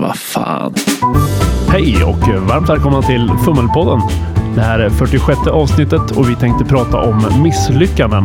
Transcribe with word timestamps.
Vad 0.00 0.16
fan. 0.16 0.74
Hej 1.68 2.04
och 2.04 2.48
varmt 2.48 2.68
välkomna 2.68 3.02
till 3.02 3.30
Fummelpodden. 3.44 4.00
Det 4.54 4.60
här 4.60 4.78
är 4.78 4.90
46 4.90 5.38
avsnittet 5.46 6.10
och 6.10 6.30
vi 6.30 6.36
tänkte 6.36 6.64
prata 6.64 6.98
om 6.98 7.42
misslyckanden. 7.42 8.24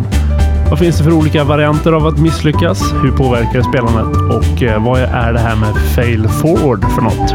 Vad 0.70 0.79
finns 0.79 0.97
det 0.97 1.04
för 1.04 1.12
olika 1.12 1.44
varianter 1.44 1.92
av 1.94 2.08
att 2.08 2.20
misslyckas? 2.20 2.94
Hur 3.04 3.12
påverkar 3.12 3.54
det 3.54 3.63
spelandet? 3.63 4.18
Och 4.18 4.63
eh, 4.63 4.86
vad 4.86 5.00
är 5.00 5.33
det 5.33 5.40
här 5.40 5.55
med 5.55 5.76
fail 5.96 6.28
forward 6.28 6.86
för 6.92 7.01
något? 7.01 7.33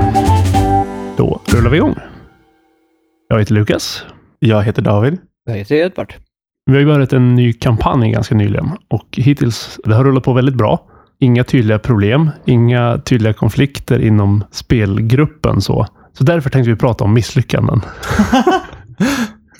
Då 1.16 1.40
rullar 1.56 1.70
vi 1.70 1.76
igång. 1.76 1.94
Jag 3.28 3.38
heter 3.38 3.54
Lukas. 3.54 4.04
Jag 4.38 4.62
heter 4.62 4.82
David. 4.82 5.18
Jag 5.44 5.56
heter 5.56 5.74
Edvard. 5.74 6.14
Vi 6.66 6.72
har 6.72 6.80
ju 6.80 6.86
börjat 6.86 7.12
en 7.12 7.34
ny 7.34 7.52
kampanj 7.52 8.10
ganska 8.10 8.34
nyligen 8.34 8.70
och 8.90 9.08
hittills 9.12 9.80
det 9.84 9.94
har 9.94 10.04
rullat 10.04 10.24
på 10.24 10.32
väldigt 10.32 10.54
bra. 10.54 10.90
Inga 11.18 11.44
tydliga 11.44 11.78
problem, 11.78 12.30
inga 12.44 12.98
tydliga 12.98 13.32
konflikter 13.32 13.98
inom 13.98 14.44
spelgruppen 14.50 15.60
så. 15.60 15.86
Så 16.12 16.24
därför 16.24 16.50
tänkte 16.50 16.70
vi 16.70 16.76
prata 16.76 17.04
om 17.04 17.14
misslyckanden. 17.14 17.80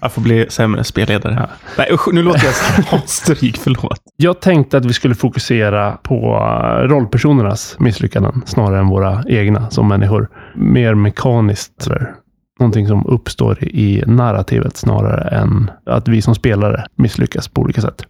Jag 0.05 0.12
får 0.12 0.23
bli 0.23 0.47
sämre 0.48 0.84
spelledare. 0.84 1.34
Ja. 1.38 1.48
Nej 1.78 1.88
usch, 1.92 2.09
nu 2.12 2.23
låter 2.23 2.45
jag 2.45 2.55
så 2.55 2.98
stryk. 3.06 3.56
Förlåt. 3.56 4.01
Jag 4.16 4.41
tänkte 4.41 4.77
att 4.77 4.84
vi 4.84 4.92
skulle 4.92 5.14
fokusera 5.14 5.92
på 5.92 6.38
rollpersonernas 6.83 7.77
misslyckanden 7.78 8.42
snarare 8.47 8.78
än 8.78 8.89
våra 8.89 9.25
egna 9.28 9.70
som 9.70 9.89
människor. 9.89 10.28
Mer 10.55 10.95
mekaniskt. 10.95 11.86
Eller 11.86 12.14
någonting 12.61 12.89
som 12.89 13.06
uppstår 13.06 13.64
i 13.64 14.05
narrativet 14.06 14.77
snarare 14.77 15.28
än 15.39 15.70
att 15.86 16.09
vi 16.09 16.23
som 16.23 16.34
spelare 16.34 16.86
misslyckas 16.97 17.48
på 17.48 17.61
olika 17.61 17.80
sätt. 17.80 18.02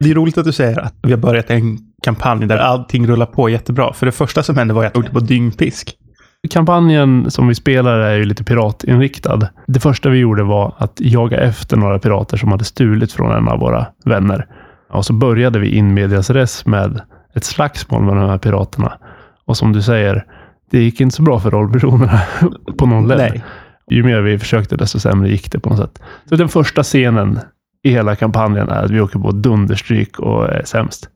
Det 0.00 0.10
är 0.10 0.14
roligt 0.14 0.38
att 0.38 0.44
du 0.44 0.52
säger 0.52 0.80
att 0.80 0.94
vi 1.02 1.10
har 1.10 1.18
börjat 1.18 1.50
en 1.50 1.78
kampanj 2.02 2.46
där 2.46 2.58
allting 2.58 3.06
rullar 3.06 3.26
på 3.26 3.48
jättebra. 3.48 3.92
För 3.92 4.06
det 4.06 4.12
första 4.12 4.42
som 4.42 4.56
hände 4.56 4.74
var 4.74 4.84
att 4.84 4.94
jag 4.94 5.00
åkte 5.00 5.12
på 5.12 5.20
dyngpisk. 5.20 5.96
Kampanjen 6.50 7.30
som 7.30 7.48
vi 7.48 7.54
spelar 7.54 7.98
är 7.98 8.16
ju 8.16 8.24
lite 8.24 8.44
piratinriktad. 8.44 9.48
Det 9.66 9.80
första 9.80 10.08
vi 10.08 10.18
gjorde 10.18 10.42
var 10.42 10.74
att 10.78 10.92
jaga 10.96 11.40
efter 11.40 11.76
några 11.76 11.98
pirater 11.98 12.36
som 12.36 12.50
hade 12.50 12.64
stulit 12.64 13.12
från 13.12 13.32
en 13.32 13.48
av 13.48 13.58
våra 13.58 13.86
vänner. 14.04 14.46
Och 14.90 15.04
så 15.04 15.12
började 15.12 15.58
vi 15.58 15.76
in 15.76 15.94
medias 15.94 16.30
res 16.30 16.66
med 16.66 17.00
ett 17.34 17.44
slagsmål 17.44 18.02
med 18.02 18.16
de 18.16 18.30
här 18.30 18.38
piraterna. 18.38 18.98
Och 19.44 19.56
som 19.56 19.72
du 19.72 19.82
säger, 19.82 20.24
det 20.70 20.82
gick 20.82 21.00
inte 21.00 21.16
så 21.16 21.22
bra 21.22 21.40
för 21.40 21.50
rollpersonerna 21.50 22.20
på 22.78 22.86
någon 22.86 23.08
led. 23.08 23.18
Nej. 23.18 23.44
Ju 23.90 24.02
mer 24.02 24.20
vi 24.20 24.38
försökte, 24.38 24.76
desto 24.76 25.00
sämre 25.00 25.30
gick 25.30 25.52
det 25.52 25.60
på 25.60 25.70
något 25.70 25.78
sätt. 25.78 26.02
Så 26.28 26.36
den 26.36 26.48
första 26.48 26.82
scenen 26.82 27.38
i 27.82 27.90
hela 27.90 28.16
kampanjen 28.16 28.68
är 28.68 28.84
att 28.84 28.90
vi 28.90 29.00
åker 29.00 29.18
på 29.18 29.30
dunderstryk 29.30 30.18
och 30.18 30.48
är 30.48 30.62
sämst. 30.64 31.08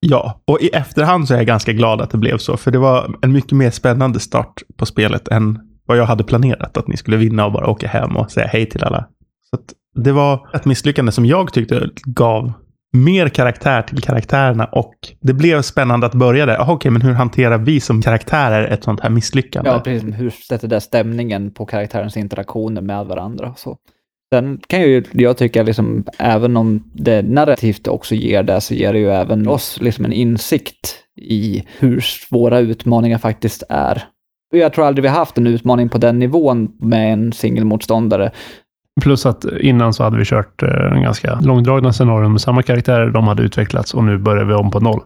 Ja, 0.00 0.40
och 0.44 0.60
i 0.60 0.68
efterhand 0.68 1.28
så 1.28 1.34
är 1.34 1.38
jag 1.38 1.46
ganska 1.46 1.72
glad 1.72 2.00
att 2.00 2.10
det 2.10 2.18
blev 2.18 2.38
så. 2.38 2.56
För 2.56 2.70
det 2.70 2.78
var 2.78 3.16
en 3.22 3.32
mycket 3.32 3.52
mer 3.52 3.70
spännande 3.70 4.20
start 4.20 4.62
på 4.76 4.86
spelet 4.86 5.28
än 5.28 5.58
vad 5.86 5.98
jag 5.98 6.06
hade 6.06 6.24
planerat. 6.24 6.76
Att 6.76 6.88
ni 6.88 6.96
skulle 6.96 7.16
vinna 7.16 7.46
och 7.46 7.52
bara 7.52 7.66
åka 7.66 7.88
hem 7.88 8.16
och 8.16 8.30
säga 8.30 8.46
hej 8.46 8.66
till 8.66 8.84
alla. 8.84 9.06
Så 9.50 9.56
att 9.56 9.74
det 10.04 10.12
var 10.12 10.48
ett 10.54 10.64
misslyckande 10.64 11.12
som 11.12 11.26
jag 11.26 11.52
tyckte 11.52 11.88
gav 12.04 12.52
mer 12.92 13.28
karaktär 13.28 13.82
till 13.82 14.02
karaktärerna 14.02 14.64
och 14.64 14.94
det 15.20 15.32
blev 15.32 15.62
spännande 15.62 16.06
att 16.06 16.14
börja 16.14 16.46
där. 16.46 16.60
Aha, 16.60 16.72
Okej, 16.72 16.90
men 16.90 17.02
hur 17.02 17.12
hanterar 17.12 17.58
vi 17.58 17.80
som 17.80 18.02
karaktärer 18.02 18.68
ett 18.68 18.84
sånt 18.84 19.00
här 19.00 19.10
misslyckande? 19.10 19.70
Ja, 19.70 19.80
precis. 19.80 20.14
Hur 20.14 20.30
sätter 20.30 20.68
det 20.68 20.80
stämningen 20.80 21.50
på 21.50 21.66
karaktärens 21.66 22.16
interaktioner 22.16 22.82
med 22.82 23.06
varandra? 23.06 23.50
och 23.50 23.58
Så. 23.58 23.78
Sen 24.34 24.60
kan 24.66 24.80
ju 24.80 25.04
jag 25.12 25.36
tycka, 25.36 25.62
liksom, 25.62 26.04
även 26.18 26.56
om 26.56 26.90
det 26.92 27.22
narrativt 27.22 27.88
också 27.88 28.14
ger 28.14 28.42
det, 28.42 28.60
så 28.60 28.74
ger 28.74 28.92
det 28.92 28.98
ju 28.98 29.10
även 29.10 29.48
oss 29.48 29.78
liksom 29.80 30.04
en 30.04 30.12
insikt 30.12 30.96
i 31.20 31.64
hur 31.78 32.00
svåra 32.00 32.58
utmaningar 32.58 33.18
faktiskt 33.18 33.62
är. 33.68 34.04
Jag 34.54 34.72
tror 34.72 34.86
aldrig 34.86 35.02
vi 35.02 35.08
har 35.08 35.16
haft 35.16 35.38
en 35.38 35.46
utmaning 35.46 35.88
på 35.88 35.98
den 35.98 36.18
nivån 36.18 36.72
med 36.80 37.12
en 37.12 37.32
singelmotståndare. 37.32 38.30
Plus 39.02 39.26
att 39.26 39.44
innan 39.60 39.92
så 39.94 40.02
hade 40.02 40.18
vi 40.18 40.24
kört 40.24 40.62
eh, 40.62 40.92
en 40.92 41.02
ganska 41.02 41.40
långdragna 41.40 41.92
scenarion 41.92 42.32
med 42.32 42.40
samma 42.40 42.62
karaktärer. 42.62 43.10
De 43.10 43.28
hade 43.28 43.42
utvecklats 43.42 43.94
och 43.94 44.04
nu 44.04 44.18
börjar 44.18 44.44
vi 44.44 44.54
om 44.54 44.70
på 44.70 44.80
noll. 44.80 45.00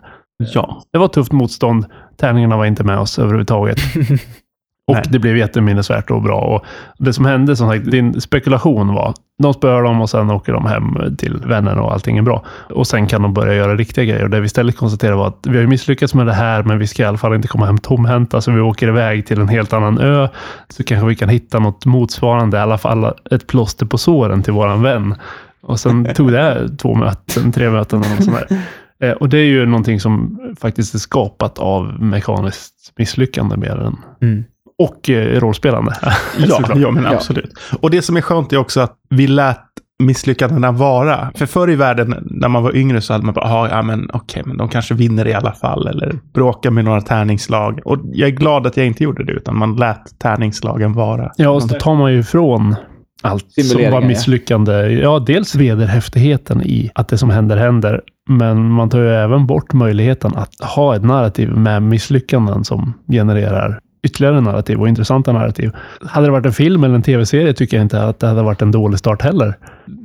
Ja. 0.55 0.83
Det 0.93 0.99
var 0.99 1.09
tufft 1.09 1.33
motstånd. 1.33 1.87
Tärningarna 2.17 2.57
var 2.57 2.67
inte 2.67 2.85
med 2.85 2.99
oss 2.99 3.19
överhuvudtaget. 3.19 3.79
Och 4.91 4.97
Nej. 4.97 5.05
det 5.11 5.19
blev 5.19 5.37
jätteminnesvärt 5.37 6.11
och 6.11 6.23
bra. 6.23 6.41
Och 6.41 6.65
det 6.99 7.13
som 7.13 7.25
hände, 7.25 7.57
som 7.57 7.69
sagt, 7.69 7.91
din 7.91 8.21
spekulation 8.21 8.95
var 8.95 9.15
de 9.43 9.55
spöar 9.55 9.83
dem 9.83 10.01
och 10.01 10.11
sen 10.11 10.31
åker 10.31 10.53
de 10.53 10.67
hem 10.67 11.17
till 11.19 11.37
vännerna 11.47 11.83
och 11.83 11.93
allting 11.93 12.19
är 12.19 12.23
bra. 12.23 12.45
Och 12.71 12.87
sen 12.87 13.07
kan 13.07 13.23
de 13.23 13.35
börja 13.35 13.55
göra 13.55 13.77
riktiga 13.77 14.05
grejer. 14.05 14.25
Och 14.25 14.31
det 14.31 14.41
vi 14.41 14.47
istället 14.47 14.77
konstaterade 14.77 15.17
var 15.17 15.27
att 15.29 15.47
vi 15.49 15.59
har 15.59 15.67
misslyckats 15.67 16.15
med 16.15 16.27
det 16.27 16.33
här, 16.33 16.63
men 16.63 16.79
vi 16.79 16.87
ska 16.87 17.03
i 17.03 17.07
alla 17.07 17.19
fall 17.19 17.35
inte 17.35 17.49
komma 17.49 17.67
hem 17.67 17.79
tomhänta. 17.79 18.41
Så 18.41 18.51
vi 18.53 18.61
åker 18.61 18.89
iväg 18.89 19.27
till 19.27 19.41
en 19.41 19.49
helt 19.49 19.73
annan 19.73 19.99
ö. 19.99 20.29
Så 20.69 20.85
kanske 20.85 21.07
vi 21.07 21.17
kan 21.17 21.29
hitta 21.29 21.59
något 21.59 21.87
motsvarande, 21.87 22.57
i 22.57 22.61
alla 22.61 22.79
fall 22.79 23.13
ett 23.31 23.47
plåster 23.47 23.87
på 23.87 23.99
såren 23.99 24.43
till 24.43 24.53
våran 24.53 24.83
vän. 24.83 25.15
Och 25.63 25.81
sen 25.81 26.05
tog 26.15 26.33
det 26.33 26.69
två 26.79 26.95
möten, 26.95 27.53
tre 27.53 27.71
möten 27.71 27.99
något 27.99 28.25
sånt 28.25 28.37
där. 28.49 28.59
Eh, 29.03 29.13
Och 29.13 29.29
det 29.29 29.39
är 29.39 29.45
ju 29.45 29.67
någonting 29.67 30.01
som 30.01 30.41
faktiskt 30.61 30.95
är 30.95 30.99
skapat 30.99 31.59
av 31.59 32.03
mekaniskt 32.03 32.75
misslyckande 32.99 33.57
mer 33.57 33.77
än 33.87 33.97
Mm. 34.23 34.45
Och 34.81 35.11
eh, 35.11 35.41
rollspelande. 35.41 35.95
Ja, 36.39 36.63
ja, 36.75 36.91
men 36.91 37.05
Ja. 37.05 37.11
absolut. 37.11 37.53
Och 37.81 37.91
det 37.91 38.03
som 38.03 38.17
är 38.17 38.21
skönt 38.21 38.53
är 38.53 38.57
också 38.57 38.81
att 38.81 38.95
vi 39.11 39.27
lät 39.27 39.59
misslyckandena 40.03 40.73
vara. 40.73 41.31
För 41.35 41.47
förr 41.47 41.71
i 41.71 41.77
världen 41.77 42.15
när 42.21 42.49
man 42.49 42.63
var 42.63 42.77
yngre 42.77 43.01
så 43.01 43.13
hade 43.13 43.25
man 43.25 43.35
bara, 43.35 43.45
"Aha, 43.45 43.69
ja 43.69 43.83
men 43.83 44.11
okej, 44.13 44.43
men 44.47 44.57
de 44.57 44.69
kanske 44.69 44.95
vinner 44.95 45.27
i 45.27 45.35
alla 45.35 45.53
fall. 45.53 45.87
Eller 45.87 46.19
bråkar 46.35 46.71
med 46.71 46.85
några 46.85 47.01
tärningslag. 47.01 47.81
Och 47.85 47.99
jag 48.13 48.29
är 48.29 48.33
glad 48.33 48.67
att 48.67 48.77
jag 48.77 48.87
inte 48.87 49.05
gjorde 49.05 49.25
det, 49.25 49.33
utan 49.33 49.59
man 49.59 49.77
lät 49.77 50.19
tärningslagen 50.19 50.93
vara. 50.93 51.31
Ja, 51.37 51.51
och 51.51 51.63
så 51.63 51.69
tar 51.69 51.95
man 51.95 52.13
ju 52.13 52.19
ifrån 52.19 52.77
allt 53.23 53.53
som 53.53 53.81
var 53.83 54.01
ja. 54.01 54.07
misslyckande. 54.09 54.73
Ja, 54.73 55.19
dels 55.19 55.55
vederhäftigheten 55.55 56.63
i 56.63 56.91
att 56.95 57.09
det 57.09 57.19
som 57.19 57.31
händer 57.31 57.57
händer. 57.57 58.01
Men 58.29 58.71
man 58.71 58.89
tar 58.91 58.99
ju 58.99 59.11
även 59.11 59.47
bort 59.47 59.73
möjligheten 59.73 60.33
att 60.37 60.55
ha 60.75 60.97
ett 60.97 61.05
narrativ 61.05 61.51
med 61.51 61.83
misslyckanden 61.83 62.65
som 62.65 62.93
genererar 63.09 63.81
ytterligare 64.03 64.41
narrativ 64.41 64.81
och 64.81 64.89
intressanta 64.89 65.33
narrativ. 65.33 65.71
Hade 66.07 66.27
det 66.27 66.31
varit 66.31 66.47
en 66.47 66.53
film 66.53 66.85
eller 66.85 66.95
en 66.95 67.03
tv-serie 67.03 67.53
tycker 67.53 67.77
jag 67.77 67.85
inte 67.85 68.03
att 68.03 68.19
det 68.19 68.27
hade 68.27 68.43
varit 68.43 68.63
en 68.63 68.71
dålig 68.71 68.99
start 68.99 69.23
heller. 69.23 69.55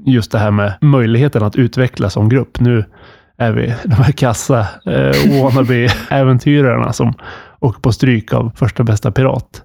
Just 0.06 0.32
det 0.32 0.40
här 0.40 0.52
med 0.52 0.74
möjligheten 0.82 1.44
att 1.44 1.56
utvecklas 1.56 2.14
som 2.14 2.30
grupp. 2.30 2.60
Nu 2.60 2.86
är 3.38 3.52
vi 3.52 3.74
de 3.84 3.96
här 3.96 4.12
kassa 4.12 4.60
eh, 4.86 5.42
wannabe-äventyrarna 5.44 6.92
som 6.92 7.14
åker 7.60 7.82
på 7.82 7.92
stryk 7.92 8.34
av 8.34 8.52
första 8.56 8.84
bästa 8.84 9.12
pirat. 9.12 9.62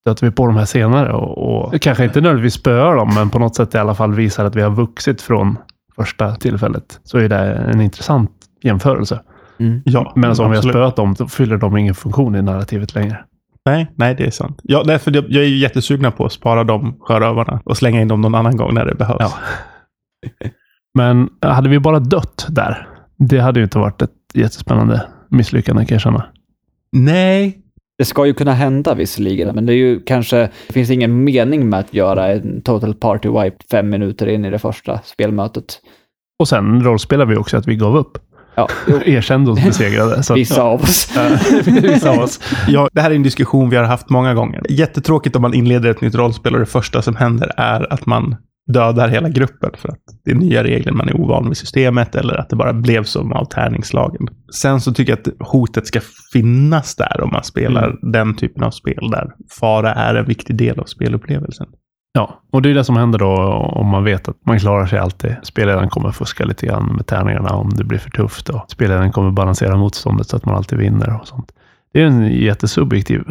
Stöter 0.00 0.26
vi 0.26 0.32
på 0.32 0.46
de 0.46 0.56
här 0.56 0.64
senare 0.64 1.12
och, 1.12 1.38
och 1.38 1.80
kanske 1.80 2.04
inte 2.04 2.20
nödvändigtvis 2.20 2.54
spöar 2.54 2.96
dem, 2.96 3.14
men 3.14 3.30
på 3.30 3.38
något 3.38 3.56
sätt 3.56 3.74
i 3.74 3.78
alla 3.78 3.94
fall 3.94 4.14
visar 4.14 4.44
att 4.44 4.56
vi 4.56 4.62
har 4.62 4.70
vuxit 4.70 5.22
från 5.22 5.56
första 5.96 6.34
tillfället. 6.34 7.00
Så 7.04 7.18
är 7.18 7.28
det 7.28 7.54
en 7.54 7.80
intressant 7.80 8.30
jämförelse. 8.62 9.20
Mm. 9.60 9.82
Ja, 9.84 10.12
Men 10.16 10.30
om 10.40 10.50
vi 10.50 10.56
har 10.56 10.70
spöat 10.70 10.96
dem, 10.96 11.16
så 11.16 11.28
fyller 11.28 11.56
de 11.56 11.76
ingen 11.76 11.94
funktion 11.94 12.36
i 12.36 12.42
narrativet 12.42 12.94
längre. 12.94 13.24
Nej, 13.64 13.92
nej, 13.96 14.14
det 14.14 14.26
är 14.26 14.30
sant. 14.30 14.60
Ja, 14.62 14.82
därför 14.86 15.14
jag 15.14 15.24
jag 15.28 15.44
är 15.44 15.48
ju 15.48 15.56
jättesugna 15.56 16.10
på 16.10 16.26
att 16.26 16.32
spara 16.32 16.64
de 16.64 16.96
sjörövarna 17.00 17.60
och 17.64 17.76
slänga 17.76 18.00
in 18.00 18.08
dem 18.08 18.20
någon 18.20 18.34
annan 18.34 18.56
gång 18.56 18.74
när 18.74 18.84
det 18.84 18.94
behövs. 18.94 19.16
Ja. 19.20 19.32
Men 20.94 21.28
hade 21.40 21.68
vi 21.68 21.78
bara 21.78 21.98
dött 22.00 22.46
där, 22.48 22.88
det 23.16 23.38
hade 23.38 23.60
ju 23.60 23.64
inte 23.64 23.78
varit 23.78 24.02
ett 24.02 24.10
jättespännande 24.34 25.06
misslyckande 25.30 25.84
kan 25.84 25.94
jag 25.94 26.02
känna. 26.02 26.24
Nej, 26.92 27.58
Det 27.98 28.04
ska 28.04 28.26
ju 28.26 28.34
kunna 28.34 28.52
hända 28.52 28.94
visserligen, 28.94 29.54
men 29.54 29.66
det 29.66 29.72
är 29.72 29.76
ju 29.76 30.00
kanske, 30.00 30.36
det 30.66 30.72
finns 30.72 30.90
ingen 30.90 31.24
mening 31.24 31.68
med 31.68 31.80
att 31.80 31.94
göra 31.94 32.32
en 32.32 32.62
total 32.62 32.94
party 32.94 33.28
wipe 33.28 33.56
fem 33.70 33.90
minuter 33.90 34.26
in 34.26 34.44
i 34.44 34.50
det 34.50 34.58
första 34.58 34.98
spelmötet. 35.04 35.80
Och 36.38 36.48
sen 36.48 36.84
rollspelar 36.84 37.26
vi 37.26 37.36
också 37.36 37.56
att 37.56 37.66
vi 37.68 37.76
gav 37.76 37.96
upp. 37.96 38.18
Ja, 38.58 38.68
Erkände 39.04 39.50
oss 39.50 39.64
besegrade. 39.64 40.22
Så 40.22 40.32
att- 40.32 40.38
vissa 40.38 40.62
av 40.62 40.80
oss. 40.82 41.16
Vissa 41.66 42.10
av 42.10 42.18
oss. 42.18 42.40
Ja, 42.68 42.88
det 42.92 43.00
här 43.00 43.10
är 43.10 43.14
en 43.14 43.22
diskussion 43.22 43.70
vi 43.70 43.76
har 43.76 43.84
haft 43.84 44.10
många 44.10 44.34
gånger. 44.34 44.62
Jättetråkigt 44.68 45.36
om 45.36 45.42
man 45.42 45.54
inleder 45.54 45.90
ett 45.90 46.00
nytt 46.00 46.14
rollspel 46.14 46.54
och 46.54 46.60
det 46.60 46.66
första 46.66 47.02
som 47.02 47.16
händer 47.16 47.52
är 47.56 47.92
att 47.92 48.06
man 48.06 48.36
dödar 48.72 49.08
hela 49.08 49.28
gruppen 49.28 49.70
för 49.78 49.88
att 49.88 49.98
det 50.24 50.30
är 50.30 50.34
nya 50.34 50.64
regler, 50.64 50.92
man 50.92 51.08
är 51.08 51.20
ovan 51.20 51.48
vid 51.48 51.56
systemet 51.56 52.14
eller 52.14 52.34
att 52.34 52.48
det 52.50 52.56
bara 52.56 52.72
blev 52.72 53.04
som 53.04 53.32
av 53.32 53.44
tärningslagen. 53.44 54.28
Sen 54.54 54.80
så 54.80 54.92
tycker 54.92 55.12
jag 55.12 55.18
att 55.18 55.48
hotet 55.48 55.86
ska 55.86 56.00
finnas 56.32 56.96
där 56.96 57.20
om 57.20 57.30
man 57.32 57.44
spelar 57.44 58.12
den 58.12 58.36
typen 58.36 58.62
av 58.62 58.70
spel 58.70 59.10
där 59.10 59.30
fara 59.60 59.94
är 59.94 60.14
en 60.14 60.26
viktig 60.26 60.56
del 60.56 60.80
av 60.80 60.84
spelupplevelsen. 60.84 61.66
Ja, 62.18 62.40
och 62.50 62.62
det 62.62 62.70
är 62.70 62.74
det 62.74 62.84
som 62.84 62.96
händer 62.96 63.18
då 63.18 63.34
om 63.52 63.86
man 63.86 64.04
vet 64.04 64.28
att 64.28 64.36
man 64.46 64.58
klarar 64.58 64.86
sig 64.86 64.98
alltid. 64.98 65.36
Spelledaren 65.42 65.88
kommer 65.88 66.12
fuska 66.12 66.44
lite 66.44 66.66
grann 66.66 66.96
med 66.96 67.06
tärningarna 67.06 67.48
om 67.48 67.70
det 67.70 67.84
blir 67.84 67.98
för 67.98 68.10
tufft 68.10 68.48
och 68.48 68.64
spelledaren 68.68 69.12
kommer 69.12 69.30
balansera 69.30 69.76
motståndet 69.76 70.28
så 70.28 70.36
att 70.36 70.44
man 70.44 70.54
alltid 70.54 70.78
vinner 70.78 71.18
och 71.20 71.28
sånt. 71.28 71.52
Det 71.92 72.02
är 72.02 72.06
en 72.06 72.26
jättesubjektiv 72.26 73.24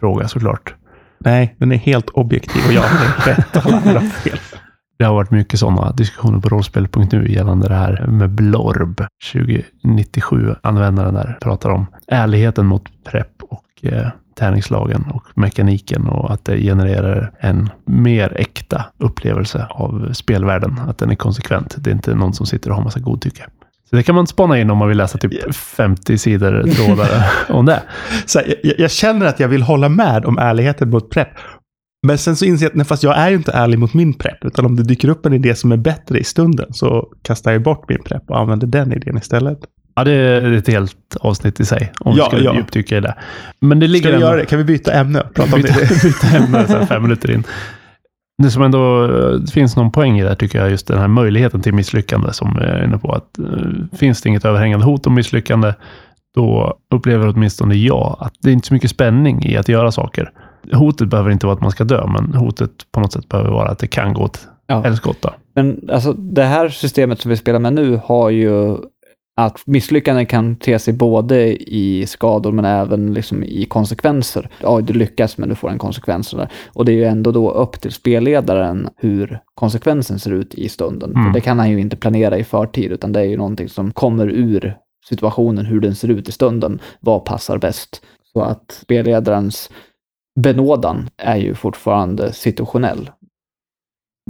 fråga 0.00 0.28
såklart. 0.28 0.74
Nej, 1.18 1.54
den 1.58 1.72
är 1.72 1.76
helt 1.76 2.10
objektiv 2.10 2.62
och 2.66 2.72
jag 2.72 2.82
har 2.82 3.26
rätt 3.26 3.66
alla 3.66 3.76
andra 3.76 4.00
fel. 4.00 4.38
Det 4.98 5.04
har 5.04 5.14
varit 5.14 5.30
mycket 5.30 5.60
sådana 5.60 5.92
diskussioner 5.92 6.40
på 6.40 6.48
rollspel.nu 6.48 7.32
gällande 7.32 7.68
det 7.68 7.74
här 7.74 8.06
med 8.06 8.30
Blorb 8.30 9.00
2097. 9.32 10.54
Användaren 10.62 11.14
där 11.14 11.38
pratar 11.40 11.70
om 11.70 11.86
ärligheten 12.08 12.66
mot 12.66 13.04
prepp 13.04 13.42
och 13.42 13.64
eh, 13.82 14.08
tärningslagen 14.34 15.04
och 15.14 15.24
mekaniken 15.34 16.08
och 16.08 16.32
att 16.32 16.44
det 16.44 16.60
genererar 16.60 17.32
en 17.40 17.70
mer 17.84 18.40
äkta 18.40 18.84
upplevelse 18.98 19.66
av 19.70 20.12
spelvärlden. 20.12 20.78
Att 20.88 20.98
den 20.98 21.10
är 21.10 21.14
konsekvent. 21.14 21.74
Det 21.78 21.90
är 21.90 21.94
inte 21.94 22.14
någon 22.14 22.32
som 22.32 22.46
sitter 22.46 22.70
och 22.70 22.76
har 22.76 22.84
massa 22.84 23.00
godtycke. 23.00 23.46
Så 23.90 23.96
det 23.96 24.02
kan 24.02 24.14
man 24.14 24.26
spana 24.26 24.58
in 24.58 24.70
om 24.70 24.78
man 24.78 24.88
vill 24.88 24.98
läsa 24.98 25.18
typ 25.18 25.54
50 25.54 26.18
sidor 26.18 26.62
trådar 26.62 27.30
om 27.48 27.66
det. 27.66 27.82
Så 28.26 28.38
här, 28.38 28.54
jag, 28.62 28.74
jag 28.78 28.90
känner 28.90 29.26
att 29.26 29.40
jag 29.40 29.48
vill 29.48 29.62
hålla 29.62 29.88
med 29.88 30.24
om 30.24 30.38
ärligheten 30.38 30.90
mot 30.90 31.10
prepp. 31.10 31.28
Men 32.06 32.18
sen 32.18 32.36
så 32.36 32.44
inser 32.44 32.64
jag 32.64 32.70
att 32.70 32.76
nej, 32.76 32.86
fast 32.86 33.02
jag 33.02 33.18
är 33.18 33.30
ju 33.30 33.36
inte 33.36 33.52
ärlig 33.52 33.78
mot 33.78 33.94
min 33.94 34.14
prepp. 34.14 34.44
Utan 34.44 34.66
om 34.66 34.76
det 34.76 34.82
dyker 34.82 35.08
upp 35.08 35.26
en 35.26 35.32
idé 35.32 35.54
som 35.54 35.72
är 35.72 35.76
bättre 35.76 36.18
i 36.18 36.24
stunden 36.24 36.72
så 36.72 37.08
kastar 37.22 37.52
jag 37.52 37.62
bort 37.62 37.88
min 37.88 38.02
prepp 38.02 38.22
och 38.30 38.38
använder 38.38 38.66
den 38.66 38.92
idén 38.92 39.16
istället. 39.16 39.58
Ja, 39.96 40.04
det 40.04 40.12
är 40.12 40.52
ett 40.52 40.68
helt 40.68 41.16
avsnitt 41.20 41.60
i 41.60 41.64
sig. 41.64 41.92
Om 42.00 42.16
Ja, 42.16 42.24
vi 42.24 42.28
skulle 42.30 42.44
ja. 42.50 42.54
djupdyka 42.54 42.96
i 42.96 43.00
det. 43.00 43.14
Men 43.60 43.80
det 43.80 43.86
ligger 43.86 44.02
Ska 44.02 44.08
vi 44.08 44.14
ändå- 44.14 44.26
göra 44.26 44.36
det? 44.36 44.44
Kan 44.46 44.58
vi 44.58 44.64
byta 44.64 44.92
ämne 44.92 45.22
prata 45.34 45.56
om 45.56 45.62
byta, 45.62 45.74
det? 45.80 46.02
byta 46.04 46.26
ämne 46.36 46.66
så 46.66 46.72
här 46.78 46.86
fem 46.86 47.02
minuter 47.02 47.30
in. 47.30 47.44
Det 48.42 48.50
som 48.50 48.62
ändå 48.62 49.06
det 49.36 49.52
finns 49.52 49.76
någon 49.76 49.92
poäng 49.92 50.18
i 50.18 50.22
det 50.22 50.28
här 50.28 50.36
tycker 50.36 50.58
jag, 50.60 50.70
just 50.70 50.86
den 50.86 50.98
här 50.98 51.08
möjligheten 51.08 51.60
till 51.62 51.74
misslyckande 51.74 52.32
som 52.32 52.56
jag 52.60 52.68
är 52.68 52.84
inne 52.84 52.98
på. 52.98 53.12
Att, 53.12 53.38
eh, 53.38 53.96
finns 53.98 54.22
det 54.22 54.28
inget 54.28 54.44
överhängande 54.44 54.86
hot 54.86 55.06
om 55.06 55.14
misslyckande, 55.14 55.72
då 56.34 56.78
upplever 56.94 57.28
åtminstone 57.28 57.74
jag 57.74 58.16
att 58.20 58.32
det 58.42 58.48
är 58.50 58.52
inte 58.52 58.68
så 58.68 58.74
mycket 58.74 58.90
spänning 58.90 59.44
i 59.44 59.56
att 59.56 59.68
göra 59.68 59.92
saker. 59.92 60.30
Hotet 60.72 61.08
behöver 61.08 61.30
inte 61.30 61.46
vara 61.46 61.54
att 61.56 61.62
man 61.62 61.70
ska 61.70 61.84
dö, 61.84 62.06
men 62.06 62.34
hotet 62.34 62.70
på 62.92 63.00
något 63.00 63.12
sätt 63.12 63.28
behöver 63.28 63.50
vara 63.50 63.68
att 63.70 63.78
det 63.78 63.86
kan 63.86 64.14
gå 64.14 64.22
åt 64.22 64.48
Ja. 64.66 64.80
helskotta. 64.82 65.34
Men 65.54 65.88
alltså 65.92 66.12
det 66.12 66.44
här 66.44 66.68
systemet 66.68 67.20
som 67.20 67.28
vi 67.30 67.36
spelar 67.36 67.58
med 67.58 67.72
nu 67.72 68.00
har 68.04 68.30
ju 68.30 68.76
att 69.36 69.62
misslyckanden 69.66 70.26
kan 70.26 70.56
te 70.56 70.78
sig 70.78 70.94
både 70.94 71.62
i 71.72 72.06
skador 72.06 72.52
men 72.52 72.64
även 72.64 73.14
liksom 73.14 73.44
i 73.44 73.64
konsekvenser. 73.64 74.48
Ja, 74.60 74.80
du 74.80 74.92
lyckas 74.92 75.38
men 75.38 75.48
du 75.48 75.54
får 75.54 75.70
en 75.70 75.78
konsekvens. 75.78 76.34
Och 76.72 76.84
det 76.84 76.92
är 76.92 76.96
ju 76.96 77.04
ändå 77.04 77.32
då 77.32 77.50
upp 77.50 77.80
till 77.80 77.92
spelledaren 77.92 78.88
hur 78.96 79.40
konsekvensen 79.54 80.18
ser 80.18 80.30
ut 80.30 80.54
i 80.54 80.68
stunden. 80.68 81.16
Mm. 81.16 81.32
Det 81.32 81.40
kan 81.40 81.58
han 81.58 81.70
ju 81.70 81.80
inte 81.80 81.96
planera 81.96 82.38
i 82.38 82.44
förtid 82.44 82.92
utan 82.92 83.12
det 83.12 83.20
är 83.20 83.24
ju 83.24 83.36
någonting 83.36 83.68
som 83.68 83.92
kommer 83.92 84.28
ur 84.28 84.76
situationen, 85.08 85.66
hur 85.66 85.80
den 85.80 85.94
ser 85.94 86.08
ut 86.08 86.28
i 86.28 86.32
stunden. 86.32 86.80
Vad 87.00 87.24
passar 87.24 87.58
bäst? 87.58 88.02
Så 88.32 88.42
att 88.42 88.78
spelledarens 88.82 89.70
benådan 90.40 91.08
är 91.16 91.36
ju 91.36 91.54
fortfarande 91.54 92.32
situationell. 92.32 93.10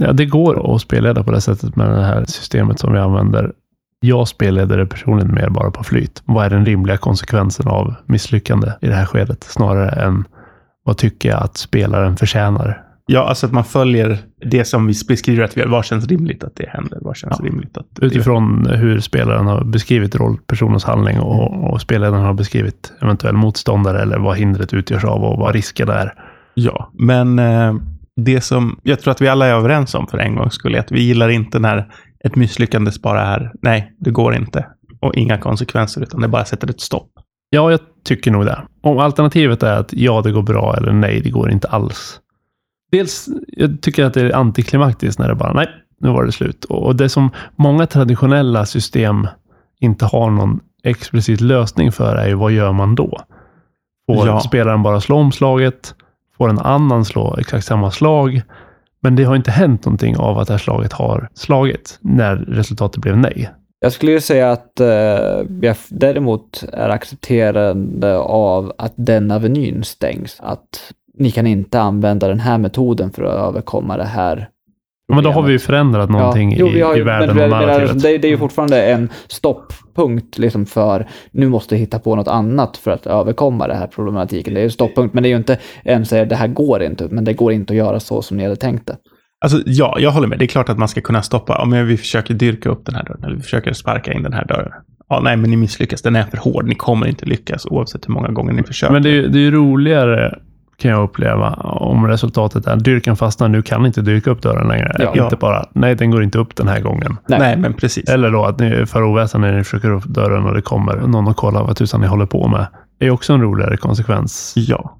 Ja, 0.01 0.13
det 0.13 0.25
går 0.25 0.75
att 0.75 0.81
spelleda 0.81 1.23
på 1.23 1.31
det 1.31 1.41
sättet 1.41 1.75
med 1.75 1.89
det 1.89 2.03
här 2.03 2.25
systemet 2.25 2.79
som 2.79 2.93
vi 2.93 2.99
använder. 2.99 3.53
Jag 3.99 4.27
spelleder 4.27 4.77
det 4.77 4.85
personligen 4.85 5.33
mer 5.35 5.49
bara 5.49 5.71
på 5.71 5.83
flyt. 5.83 6.21
Vad 6.25 6.45
är 6.45 6.49
den 6.49 6.65
rimliga 6.65 6.97
konsekvensen 6.97 7.67
av 7.67 7.93
misslyckande 8.05 8.71
i 8.81 8.87
det 8.87 8.93
här 8.95 9.05
skedet? 9.05 9.43
Snarare 9.43 9.89
än 9.89 10.25
vad 10.83 10.97
tycker 10.97 11.29
jag 11.29 11.43
att 11.43 11.57
spelaren 11.57 12.17
förtjänar? 12.17 12.81
Ja, 13.07 13.27
alltså 13.27 13.45
att 13.45 13.51
man 13.51 13.63
följer 13.63 14.17
det 14.45 14.65
som 14.65 14.87
vi 14.87 14.93
beskriver 15.07 15.43
att 15.43 15.57
vi 15.57 15.61
gör. 15.61 15.67
Vad 15.67 15.85
känns 15.85 16.07
rimligt 16.07 16.43
att 16.43 16.55
det 16.55 16.69
händer? 16.69 16.97
Vad 17.01 17.17
känns 17.17 17.35
Ja. 17.39 17.45
rimligt 17.45 17.77
att 17.77 17.85
det 17.89 18.05
Utifrån 18.05 18.67
hur 18.69 18.99
spelaren 18.99 19.47
har 19.47 19.63
beskrivit 19.63 20.15
rollpersonens 20.15 20.83
handling 20.83 21.19
och, 21.19 21.73
och 21.73 21.81
spelledaren 21.81 22.23
har 22.23 22.33
beskrivit 22.33 22.93
eventuell 23.01 23.35
motståndare 23.35 24.01
eller 24.01 24.17
vad 24.19 24.37
hindret 24.37 24.73
utgörs 24.73 25.03
av 25.03 25.23
och 25.23 25.37
vad 25.39 25.53
risken 25.53 25.89
är. 25.89 26.13
Ja, 26.53 26.89
men 26.93 27.39
eh, 27.39 27.75
det 28.15 28.41
som 28.41 28.79
jag 28.83 28.99
tror 28.99 29.11
att 29.11 29.21
vi 29.21 29.27
alla 29.27 29.47
är 29.47 29.53
överens 29.53 29.95
om 29.95 30.07
för 30.07 30.17
en 30.17 30.35
gång 30.35 30.51
skulle 30.51 30.77
är 30.77 30.79
att 30.79 30.91
vi 30.91 31.01
gillar 31.01 31.29
inte 31.29 31.59
när 31.59 31.87
ett 32.25 32.35
misslyckande 32.35 32.91
bara 33.01 33.21
är 33.21 33.51
nej, 33.61 33.93
det 33.99 34.11
går 34.11 34.35
inte 34.35 34.65
och 35.01 35.15
inga 35.15 35.37
konsekvenser 35.37 36.01
utan 36.01 36.21
det 36.21 36.27
bara 36.27 36.45
sätter 36.45 36.69
ett 36.69 36.81
stopp. 36.81 37.09
Ja, 37.49 37.71
jag 37.71 37.79
tycker 38.05 38.31
nog 38.31 38.45
det. 38.45 38.61
Om 38.81 38.97
alternativet 38.97 39.63
är 39.63 39.77
att 39.77 39.93
ja, 39.93 40.21
det 40.21 40.31
går 40.31 40.41
bra 40.41 40.75
eller 40.77 40.91
nej, 40.93 41.21
det 41.21 41.29
går 41.29 41.51
inte 41.51 41.67
alls. 41.67 42.19
Dels, 42.91 43.29
jag 43.47 43.81
tycker 43.81 44.05
att 44.05 44.13
det 44.13 44.21
är 44.21 44.35
antiklimaktiskt 44.35 45.19
när 45.19 45.27
det 45.27 45.35
bara 45.35 45.53
nej, 45.53 45.67
nu 45.99 46.09
var 46.09 46.23
det 46.23 46.31
slut. 46.31 46.65
Och 46.65 46.95
det 46.95 47.09
som 47.09 47.29
många 47.55 47.87
traditionella 47.87 48.65
system 48.65 49.27
inte 49.79 50.05
har 50.05 50.29
någon 50.29 50.59
explicit 50.83 51.41
lösning 51.41 51.91
för 51.91 52.15
är 52.15 52.27
ju 52.27 52.33
vad 52.33 52.51
gör 52.51 52.71
man 52.71 52.95
då? 52.95 53.19
Får 54.07 54.27
Ja. 54.27 54.39
spelaren 54.39 54.83
bara 54.83 55.01
slå 55.01 55.15
omslaget? 55.17 55.95
Får 56.37 56.49
en 56.49 56.59
annan 56.59 57.05
slå 57.05 57.35
exakt 57.39 57.65
samma 57.65 57.91
slag? 57.91 58.41
Men 59.05 59.15
det 59.15 59.23
har 59.23 59.35
inte 59.35 59.51
hänt 59.51 59.85
någonting 59.85 60.17
av 60.17 60.37
att 60.39 60.47
det 60.47 60.53
här 60.53 60.57
slaget 60.57 60.93
har 60.93 61.29
slagit 61.33 61.97
när 62.01 62.35
resultatet 62.35 63.01
blev 63.01 63.17
nej. 63.17 63.49
Jag 63.79 63.91
skulle 63.91 64.11
ju 64.11 64.21
säga 64.21 64.51
att 64.51 64.79
eh, 64.79 64.87
jag 65.61 65.75
däremot 65.89 66.63
är 66.73 66.89
accepterande 66.89 68.17
av 68.17 68.73
att 68.77 68.93
den 68.95 69.31
avenyn 69.31 69.83
stängs. 69.83 70.37
Att 70.39 70.93
ni 71.13 71.31
kan 71.31 71.47
inte 71.47 71.79
använda 71.81 72.27
den 72.27 72.39
här 72.39 72.57
metoden 72.57 73.11
för 73.11 73.23
att 73.23 73.49
överkomma 73.49 73.97
det 73.97 74.03
här 74.03 74.49
men 75.13 75.23
då 75.23 75.31
har 75.31 75.41
vi 75.41 75.51
ju 75.51 75.59
förändrat 75.59 76.09
någonting 76.09 76.51
Ja, 76.51 76.57
jo, 76.59 76.67
vi 76.69 76.81
har 76.81 76.95
i, 76.95 76.99
i 76.99 77.01
världen 77.01 77.35
men, 77.35 77.43
och 77.43 77.49
narrativet. 77.49 78.03
det, 78.03 78.17
det 78.17 78.27
är 78.27 78.29
ju 78.29 78.37
fortfarande 78.37 78.85
en 78.85 79.09
stopppunkt 79.27 80.37
liksom 80.37 80.65
för 80.65 81.07
nu 81.31 81.49
måste 81.49 81.75
jag 81.75 81.79
hitta 81.79 81.99
på 81.99 82.15
något 82.15 82.27
annat 82.27 82.77
för 82.77 82.91
att 82.91 83.05
överkomma 83.07 83.67
det 83.67 83.73
här 83.75 83.87
problematiken. 83.87 84.53
Det 84.53 84.59
är 84.59 84.61
ju 84.61 84.65
en 84.65 84.71
stopppunkt, 84.71 85.13
men 85.13 85.23
det 85.23 85.29
är 85.29 85.31
ju 85.31 85.37
inte 85.37 85.57
en 85.83 86.05
säger 86.05 86.25
det 86.25 86.35
här 86.35 86.47
går 86.47 86.83
inte, 86.83 87.07
men 87.11 87.23
det 87.23 87.33
går 87.33 87.51
inte 87.51 87.73
att 87.73 87.77
göra 87.77 87.99
så 87.99 88.21
som 88.21 88.37
ni 88.37 88.43
hade 88.43 88.55
tänkt 88.55 88.87
det. 88.87 88.97
Alltså 89.45 89.61
ja, 89.65 89.97
jag 89.99 90.11
håller 90.11 90.27
med. 90.27 90.39
Det 90.39 90.45
är 90.45 90.47
klart 90.47 90.69
att 90.69 90.77
man 90.77 90.87
ska 90.87 91.01
kunna 91.01 91.21
stoppa. 91.21 91.61
Om 91.61 91.85
vi 91.87 91.97
försöker 91.97 92.33
dyrka 92.33 92.69
upp 92.69 92.85
den 92.85 92.95
här 92.95 93.03
dörren 93.03 93.23
eller 93.23 93.35
vi 93.35 93.41
försöker 93.41 93.73
sparka 93.73 94.13
in 94.13 94.23
den 94.23 94.33
här 94.33 94.45
dörren. 94.45 94.71
Ja, 95.09 95.21
nej, 95.23 95.37
men 95.37 95.49
ni 95.49 95.55
misslyckas. 95.57 96.01
Den 96.01 96.15
är 96.15 96.23
för 96.23 96.37
hård. 96.37 96.67
Ni 96.67 96.75
kommer 96.75 97.07
inte 97.07 97.25
lyckas 97.25 97.65
oavsett 97.65 98.07
hur 98.07 98.13
många 98.13 98.27
gånger 98.27 98.53
ni 98.53 98.63
försöker. 98.63 98.93
Men 98.93 99.03
det 99.03 99.09
är, 99.09 99.13
ju- 99.13 99.27
det 99.27 99.37
är 99.37 99.41
ju 99.41 99.51
roligare, 99.51 100.39
kan 100.77 100.91
jag 100.91 101.03
uppleva, 101.03 101.53
om 101.53 102.07
resultatet 102.07 102.67
är 102.67 102.75
dyrken 102.75 103.15
fastnar, 103.15 103.47
nu 103.47 103.61
kan 103.61 103.85
inte 103.85 104.01
dyrka 104.01 104.31
upp 104.31 104.41
dörren 104.41 104.67
längre. 104.67 104.95
Ja. 104.99 105.23
Inte 105.23 105.35
bara, 105.35 105.65
nej 105.73 105.95
den 105.95 106.11
går 106.11 106.23
inte 106.23 106.37
upp 106.37 106.55
den 106.55 106.67
här 106.67 106.81
gången. 106.81 107.17
Nej. 107.27 107.39
nej. 107.39 107.57
men 107.57 107.73
precis. 107.73 108.09
Eller 108.09 108.31
då 108.31 108.45
att 108.45 108.59
ni 108.59 108.85
för 108.85 109.03
oväsen 109.03 109.41
när 109.41 109.57
ni 109.57 109.63
försöker 109.63 109.89
upp 109.89 110.03
dörren 110.03 110.45
och 110.45 110.53
det 110.53 110.61
kommer 110.61 110.95
någon 110.95 111.27
och 111.27 111.37
kollar 111.37 111.63
vad 111.63 111.75
tusan 111.75 112.01
ni 112.01 112.07
håller 112.07 112.25
på 112.25 112.47
med. 112.47 112.67
Det 112.99 113.05
är 113.05 113.11
också 113.11 113.33
en 113.33 113.41
roligare 113.41 113.77
konsekvens. 113.77 114.53
Ja. 114.55 114.97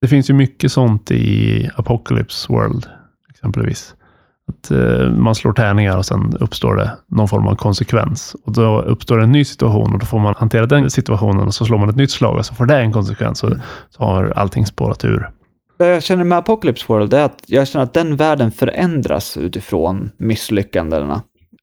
Det 0.00 0.08
finns 0.08 0.30
ju 0.30 0.34
mycket 0.34 0.72
sånt 0.72 1.10
i 1.10 1.70
Apocalypse 1.76 2.52
World, 2.52 2.86
exempelvis. 3.30 3.94
Att 4.48 4.70
eh, 4.70 5.10
man 5.10 5.34
slår 5.34 5.52
tärningar 5.52 5.96
och 5.96 6.06
sen 6.06 6.36
uppstår 6.40 6.76
det 6.76 6.90
någon 7.06 7.28
form 7.28 7.46
av 7.46 7.54
konsekvens. 7.54 8.36
Och 8.44 8.52
då 8.52 8.80
uppstår 8.80 9.20
en 9.20 9.32
ny 9.32 9.44
situation 9.44 9.92
och 9.92 9.98
då 9.98 10.06
får 10.06 10.18
man 10.18 10.34
hantera 10.38 10.66
den 10.66 10.90
situationen 10.90 11.46
och 11.46 11.54
så 11.54 11.64
slår 11.64 11.78
man 11.78 11.88
ett 11.88 11.96
nytt 11.96 12.10
slag 12.10 12.36
och 12.36 12.46
så 12.46 12.54
får 12.54 12.66
det 12.66 12.78
en 12.78 12.92
konsekvens. 12.92 13.42
Och 13.42 13.52
så 13.90 14.04
har 14.04 14.32
allting 14.36 14.66
spårat 14.66 15.04
ur. 15.04 15.30
Det 15.78 15.86
jag 15.86 16.02
känner 16.02 16.24
med 16.24 16.38
Apocalypse 16.38 16.84
World 16.88 17.14
är 17.14 17.24
att 17.24 17.42
jag 17.46 17.68
känner 17.68 17.84
att 17.84 17.94
den 17.94 18.16
världen 18.16 18.52
förändras 18.52 19.36
utifrån 19.36 20.10
misslyckandena. 20.16 21.22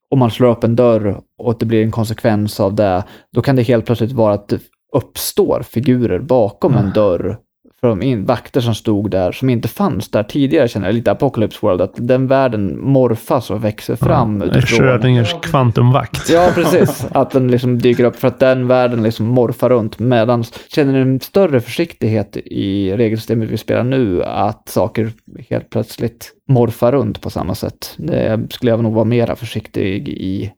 Om 0.10 0.20
man 0.20 0.32
slår 0.32 0.50
upp 0.50 0.64
en 0.64 0.76
dörr 0.76 1.22
och 1.38 1.56
det 1.60 1.66
blir 1.66 1.84
en 1.84 1.92
konsekvens 1.92 2.60
av 2.60 2.76
det, 2.76 3.04
då 3.34 3.42
kan 3.42 3.56
det 3.56 3.64
helt 3.64 3.86
plötsligt 3.86 4.12
vara 4.12 4.34
att 4.34 4.48
det 4.48 4.60
uppstår 4.96 5.64
figurer 5.64 6.20
bakom 6.20 6.74
en 6.74 6.92
dörr 6.92 7.38
från 7.84 8.26
vakter 8.26 8.62
som 8.62 8.76
stod 8.76 9.12
där, 9.12 9.32
som 9.32 9.50
inte 9.50 9.68
fanns 9.68 10.10
där 10.10 10.24
tidigare, 10.24 10.68
känner 10.68 10.88
jag 10.88 10.96
lite 10.96 11.12
Apocalypse 11.12 11.60
World, 11.62 11.82
att 11.82 11.94
den 11.96 12.28
världen 12.28 12.82
morfas 12.82 13.52
och 13.52 13.64
växer 13.64 13.96
fram 13.96 14.42
utifrån. 14.42 14.80
Schrödingers 14.80 15.36
kvantumvakt. 15.42 16.30
Ja, 16.30 16.50
precis. 16.56 17.08
Att 17.12 17.32
den 17.32 17.48
liksom 17.48 17.80
dyker 17.80 18.04
upp 18.04 18.16
för 18.16 18.28
att 18.28 18.40
den 18.40 18.68
världen 18.68 19.04
liksom 19.04 19.26
morfar 19.26 19.70
runt. 19.70 20.00
Medan 20.00 20.44
känner 20.44 20.94
en 20.94 21.20
större 21.20 21.62
försiktighet 21.62 22.38
i 22.38 22.94
regelsystemet 22.98 23.50
vi 23.50 23.58
spelar 23.58 23.84
nu, 23.84 24.24
att 24.24 24.70
saker 24.70 25.12
helt 25.50 25.70
plötsligt 25.70 26.32
morfar 26.50 26.92
runt 26.92 27.22
på 27.22 27.30
samma 27.30 27.56
sätt. 27.56 27.96
Det 27.98 28.48
skulle 28.50 28.72
jag 28.72 28.84
nog 28.84 28.94
vara 28.94 29.06
mera 29.06 29.36
försiktig 29.36 30.10
i. 30.10 30.52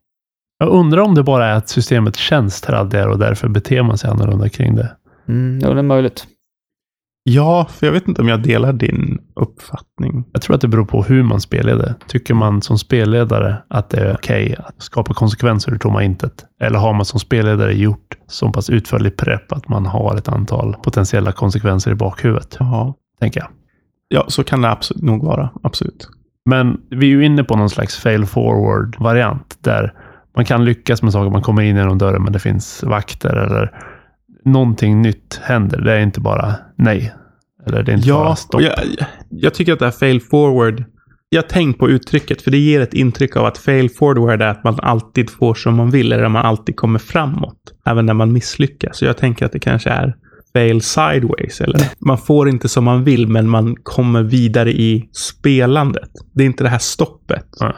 Jag 0.59 0.69
undrar 0.69 1.01
om 1.01 1.15
det 1.15 1.23
bara 1.23 1.45
är 1.45 1.53
att 1.53 1.69
systemet 1.69 2.15
känns 2.15 2.61
traddigare 2.61 3.11
och 3.11 3.19
därför 3.19 3.47
beter 3.47 3.83
man 3.83 3.97
sig 3.97 4.09
annorlunda 4.09 4.49
kring 4.49 4.75
det. 4.75 4.91
Mm, 5.27 5.59
ja, 5.63 5.73
det 5.73 5.79
är 5.79 5.83
möjligt. 5.83 6.27
Ja, 7.27 7.67
för 7.69 7.85
jag 7.85 7.93
vet 7.93 8.07
inte 8.07 8.21
om 8.21 8.27
jag 8.27 8.43
delar 8.43 8.73
din 8.73 9.17
uppfattning. 9.35 10.25
Jag 10.33 10.41
tror 10.41 10.55
att 10.55 10.61
det 10.61 10.67
beror 10.67 10.85
på 10.85 11.03
hur 11.03 11.23
man 11.23 11.41
spelleder. 11.41 11.93
Tycker 12.07 12.33
man 12.33 12.61
som 12.61 12.77
spelledare 12.77 13.57
att 13.67 13.89
det 13.89 13.97
är 13.97 14.13
okej 14.13 14.55
att 14.59 14.81
skapa 14.81 15.13
konsekvenser 15.13 15.71
ur 15.71 15.77
tomma 15.77 16.03
intet? 16.03 16.45
Eller 16.61 16.79
har 16.79 16.93
man 16.93 17.05
som 17.05 17.19
spelledare 17.19 17.73
gjort 17.73 18.17
så 18.27 18.51
pass 18.51 18.69
utförlig 18.69 19.17
prepp 19.17 19.51
att 19.51 19.67
man 19.67 19.85
har 19.85 20.17
ett 20.17 20.27
antal 20.27 20.75
potentiella 20.83 21.31
konsekvenser 21.31 21.91
i 21.91 21.95
bakhuvudet? 21.95 22.57
Ja. 22.59 22.95
Tänker 23.19 23.39
jag. 23.39 23.49
Ja, 24.07 24.25
så 24.27 24.43
kan 24.43 24.61
det 24.61 24.69
absolut 24.69 25.03
nog 25.03 25.23
vara. 25.23 25.49
Absolut. 25.63 26.09
Men 26.45 26.81
vi 26.89 27.05
är 27.05 27.11
ju 27.11 27.25
inne 27.25 27.43
på 27.43 27.57
någon 27.57 27.69
slags 27.69 27.97
fail 27.97 28.25
forward 28.25 28.95
variant 28.99 29.57
där 29.61 29.93
man 30.35 30.45
kan 30.45 30.65
lyckas 30.65 31.01
med 31.01 31.13
saker. 31.13 31.29
Man 31.29 31.41
kommer 31.41 31.61
in 31.61 31.75
genom 31.75 31.97
dörren 31.97 32.23
men 32.23 32.33
det 32.33 32.39
finns 32.39 32.83
vakter 32.83 33.35
eller 33.35 33.71
någonting 34.45 35.01
nytt 35.01 35.39
händer. 35.43 35.81
Det 35.81 35.93
är 35.93 35.99
inte 35.99 36.19
bara 36.21 36.55
nej. 36.77 37.13
Eller 37.67 37.83
det 37.83 37.91
är 37.91 37.95
inte 37.95 38.09
bara 38.09 38.29
Ja, 38.29 38.35
stopp. 38.35 38.55
och 38.55 38.61
jag, 38.61 38.73
jag 39.29 39.53
tycker 39.53 39.73
att 39.73 39.79
det 39.79 39.85
här 39.85 39.91
fail 39.91 40.21
forward. 40.21 40.83
Jag 41.29 41.49
tänkt 41.49 41.79
på 41.79 41.89
uttrycket 41.89 42.41
för 42.41 42.51
det 42.51 42.57
ger 42.57 42.81
ett 42.81 42.93
intryck 42.93 43.35
av 43.35 43.45
att 43.45 43.57
fail 43.57 43.89
forward 43.89 44.41
är 44.41 44.47
att 44.47 44.63
man 44.63 44.79
alltid 44.81 45.29
får 45.29 45.53
som 45.53 45.75
man 45.75 45.89
vill 45.91 46.11
eller 46.11 46.23
att 46.23 46.31
man 46.31 46.45
alltid 46.45 46.75
kommer 46.75 46.99
framåt. 46.99 47.57
Även 47.85 48.05
när 48.05 48.13
man 48.13 48.33
misslyckas. 48.33 48.97
Så 48.97 49.05
jag 49.05 49.17
tänker 49.17 49.45
att 49.45 49.51
det 49.51 49.59
kanske 49.59 49.89
är 49.89 50.15
fail 50.53 50.81
sideways. 50.81 51.61
Eller? 51.61 51.81
Man 51.99 52.17
får 52.17 52.49
inte 52.49 52.69
som 52.69 52.83
man 52.83 53.03
vill, 53.03 53.27
men 53.27 53.49
man 53.49 53.75
kommer 53.83 54.23
vidare 54.23 54.71
i 54.71 55.09
spelandet. 55.11 56.09
Det 56.33 56.43
är 56.43 56.45
inte 56.47 56.63
det 56.63 56.69
här 56.69 56.77
stoppet. 56.79 57.45
Ja. 57.59 57.75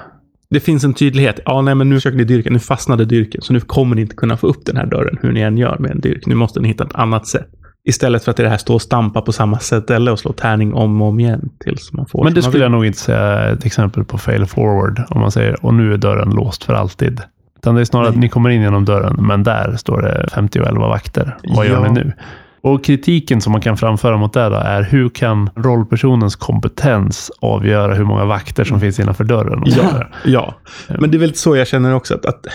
Det 0.49 0.59
finns 0.59 0.83
en 0.83 0.93
tydlighet. 0.93 1.39
Ja, 1.45 1.61
nej, 1.61 1.75
men 1.75 1.89
nu 1.89 1.95
försöker 1.95 2.17
ni 2.17 2.23
dyrka. 2.23 2.49
Nu 2.49 2.59
fastnade 2.59 3.05
dyrken, 3.05 3.41
så 3.41 3.53
nu 3.53 3.59
kommer 3.59 3.95
ni 3.95 4.01
inte 4.01 4.15
kunna 4.15 4.37
få 4.37 4.47
upp 4.47 4.65
den 4.65 4.77
här 4.77 4.85
dörren 4.85 5.17
hur 5.21 5.31
ni 5.31 5.41
än 5.41 5.57
gör 5.57 5.77
med 5.79 5.91
en 5.91 5.99
dyrk. 6.01 6.25
Nu 6.25 6.35
måste 6.35 6.59
ni 6.59 6.67
hitta 6.67 6.83
ett 6.83 6.95
annat 6.95 7.27
sätt. 7.27 7.47
Istället 7.83 8.23
för 8.23 8.31
att 8.31 8.37
det 8.37 8.49
här 8.49 8.57
står 8.57 8.73
och 8.73 8.81
stampa 8.81 9.21
på 9.21 9.31
samma 9.31 9.59
ställe 9.59 10.11
och 10.11 10.19
slå 10.19 10.31
tärning 10.33 10.73
om 10.73 11.01
och 11.01 11.07
om 11.07 11.19
igen 11.19 11.49
tills 11.59 11.93
man 11.93 12.05
får 12.05 12.23
Men 12.23 12.33
det 12.33 12.41
skulle 12.41 12.63
jag 12.63 12.71
nog 12.71 12.85
inte 12.85 12.99
säga 12.99 13.19
är 13.19 13.53
ett 13.53 13.65
exempel 13.65 14.03
på 14.03 14.17
fail 14.17 14.45
forward. 14.45 15.03
Om 15.09 15.21
man 15.21 15.31
säger 15.31 15.65
och 15.65 15.73
nu 15.73 15.93
är 15.93 15.97
dörren 15.97 16.29
låst 16.29 16.63
för 16.63 16.73
alltid. 16.73 17.21
Utan 17.57 17.75
det 17.75 17.81
är 17.81 17.85
snarare 17.85 18.07
att 18.09 18.15
Nej. 18.15 18.21
ni 18.21 18.29
kommer 18.29 18.49
in 18.49 18.61
genom 18.61 18.85
dörren, 18.85 19.15
men 19.19 19.43
där 19.43 19.75
står 19.77 20.01
det 20.01 20.27
50 20.33 20.59
och 20.59 20.67
11 20.67 20.87
vakter. 20.87 21.37
Vad 21.43 21.67
gör 21.67 21.85
Ja. 21.85 21.91
ni 21.93 22.03
nu? 22.03 22.13
Och 22.61 22.83
kritiken 22.83 23.41
som 23.41 23.51
man 23.51 23.61
kan 23.61 23.77
framföra 23.77 24.17
mot 24.17 24.33
det 24.33 24.49
då 24.49 24.55
är 24.55 24.83
hur 24.83 25.09
kan 25.09 25.49
rollpersonens 25.55 26.35
kompetens 26.35 27.31
avgöra 27.41 27.93
hur 27.93 28.05
många 28.05 28.25
vakter 28.25 28.63
som 28.63 28.79
finns 28.79 28.99
innanför 28.99 29.23
dörren? 29.23 29.63
Ja, 29.65 30.03
ja. 30.25 30.53
Men 30.99 31.11
det 31.11 31.17
är 31.17 31.19
väl 31.19 31.35
så 31.35 31.55
jag 31.55 31.67
känner 31.67 31.95
också. 31.95 32.13
Att, 32.15 32.25
att 32.25 32.45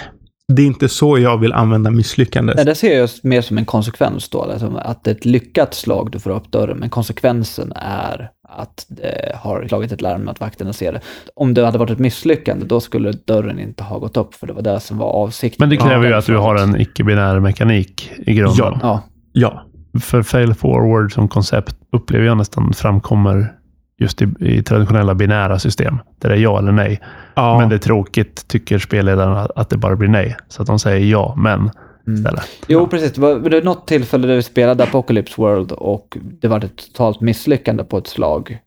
det 0.48 0.62
är 0.62 0.66
inte 0.66 0.88
så 0.88 1.18
jag 1.18 1.38
vill 1.38 1.52
använda 1.52 1.90
misslyckandet. 1.90 2.56
Nej, 2.56 2.64
det 2.64 2.74
ser 2.74 2.98
jag 2.98 3.10
mer 3.22 3.40
som 3.40 3.58
en 3.58 3.64
konsekvens 3.64 4.28
då. 4.28 4.46
Liksom 4.52 4.76
att 4.76 5.06
ett 5.06 5.24
lyckat 5.24 5.74
slag, 5.74 6.10
du 6.12 6.18
får 6.18 6.30
upp 6.30 6.52
dörren, 6.52 6.78
men 6.78 6.90
konsekvensen 6.90 7.72
är 7.76 8.30
att 8.48 8.86
det 8.88 9.36
har 9.36 9.68
slagit 9.68 9.92
ett 9.92 10.00
larm 10.00 10.28
att 10.28 10.40
vakterna 10.40 10.72
ser 10.72 10.92
det. 10.92 11.00
Om 11.36 11.54
det 11.54 11.64
hade 11.64 11.78
varit 11.78 11.90
ett 11.90 11.98
misslyckande, 11.98 12.66
då 12.66 12.80
skulle 12.80 13.12
dörren 13.12 13.58
inte 13.58 13.82
ha 13.82 13.98
gått 13.98 14.16
upp, 14.16 14.34
för 14.34 14.46
det 14.46 14.52
var 14.52 14.62
det 14.62 14.80
som 14.80 14.98
var 14.98 15.06
avsikten. 15.06 15.56
Men 15.58 15.70
det 15.70 15.76
kräver 15.76 16.08
ju 16.08 16.14
att 16.14 16.26
du 16.26 16.36
har 16.36 16.56
en 16.56 16.80
icke-binär 16.80 17.40
mekanik 17.40 18.10
i 18.26 18.34
grunden. 18.34 18.56
Ja. 18.58 18.78
Ja, 18.82 19.02
Ja. 19.32 19.62
För 20.00 20.22
fail 20.22 20.54
forward 20.54 21.12
som 21.12 21.28
koncept 21.28 21.76
upplever 21.92 22.26
jag 22.26 22.36
nästan 22.36 22.72
framkommer 22.72 23.52
just 23.98 24.22
i, 24.22 24.28
i 24.40 24.62
traditionella 24.62 25.14
binära 25.14 25.58
system. 25.58 25.98
Där 26.18 26.28
det 26.28 26.34
är 26.34 26.38
ja 26.38 26.58
eller 26.58 26.72
nej. 26.72 27.00
ja. 27.34 27.58
Men 27.58 27.68
det 27.68 27.74
är 27.74 27.78
tråkigt, 27.78 28.48
tycker 28.48 28.78
spelledarna, 28.78 29.48
att 29.56 29.70
det 29.70 29.76
bara 29.76 29.96
blir 29.96 30.08
nej. 30.08 30.36
Så 30.48 30.62
att 30.62 30.68
de 30.68 30.78
säger 30.78 31.06
ja, 31.06 31.34
men 31.36 31.70
Mm. 32.06 32.18
istället. 32.18 32.44
Jo, 32.66 32.86
precis. 32.86 33.12
Det 33.12 33.20
var 33.20 33.34
det 33.34 33.50
var 33.56 33.62
något 33.62 33.86
tillfälle 33.86 34.26
där 34.26 34.34
vi 34.36 34.42
spelade 34.42 34.84
Apocalypse 34.84 35.34
World 35.40 35.72
och 35.72 36.18
det 36.40 36.48
var 36.48 36.64
ett 36.64 36.76
totalt 36.76 37.20
misslyckande 37.20 37.84
på 37.84 37.98
ett 37.98 38.06
slag. 38.06 38.58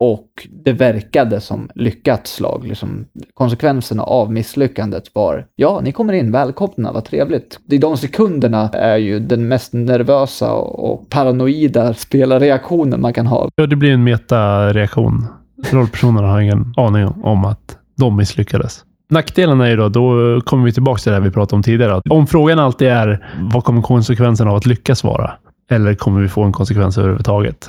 Och 0.00 0.48
det 0.64 0.72
verkade 0.72 1.40
som 1.40 1.68
lyckat 1.74 2.26
slag. 2.26 2.66
Liksom, 2.66 3.04
konsekvenserna 3.34 4.02
av 4.02 4.32
misslyckandet 4.32 5.14
var, 5.14 5.46
ja, 5.56 5.80
ni 5.84 5.92
kommer 5.92 6.12
in, 6.12 6.32
välkomna, 6.32 6.92
vad 6.92 7.04
trevligt. 7.04 7.60
I 7.70 7.78
de 7.78 7.96
sekunderna 7.96 8.68
är 8.68 8.96
ju 8.96 9.20
den 9.20 9.48
mest 9.48 9.72
nervösa 9.72 10.52
och 10.52 11.10
paranoida 11.10 11.94
spelarreaktionen 11.94 13.00
man 13.00 13.12
kan 13.12 13.26
ha. 13.26 13.48
Ja, 13.56 13.66
det 13.66 13.76
blir 13.76 13.92
en 13.92 14.04
metareaktion. 14.04 15.26
Rollpersonerna 15.70 16.28
har 16.28 16.40
ingen 16.40 16.74
aning 16.76 17.06
om 17.06 17.44
att 17.44 17.76
de 17.96 18.16
misslyckades. 18.16 18.84
Nackdelen 19.10 19.60
är 19.60 19.68
ju 19.68 19.76
då, 19.76 19.88
då 19.88 20.40
kommer 20.40 20.64
vi 20.64 20.72
tillbaka 20.72 20.98
till 20.98 21.10
det 21.10 21.16
här 21.16 21.24
vi 21.24 21.30
pratade 21.30 21.56
om 21.56 21.62
tidigare. 21.62 21.94
Att 21.94 22.02
Om 22.10 22.26
frågan 22.26 22.58
alltid 22.58 22.88
är, 22.88 23.26
vad 23.52 23.64
kommer 23.64 23.82
konsekvensen 23.82 24.48
av 24.48 24.56
att 24.56 24.66
lyckas 24.66 25.04
vara? 25.04 25.32
Eller 25.70 25.94
kommer 25.94 26.20
vi 26.20 26.28
få 26.28 26.42
en 26.42 26.52
konsekvens 26.52 26.98
överhuvudtaget? 26.98 27.68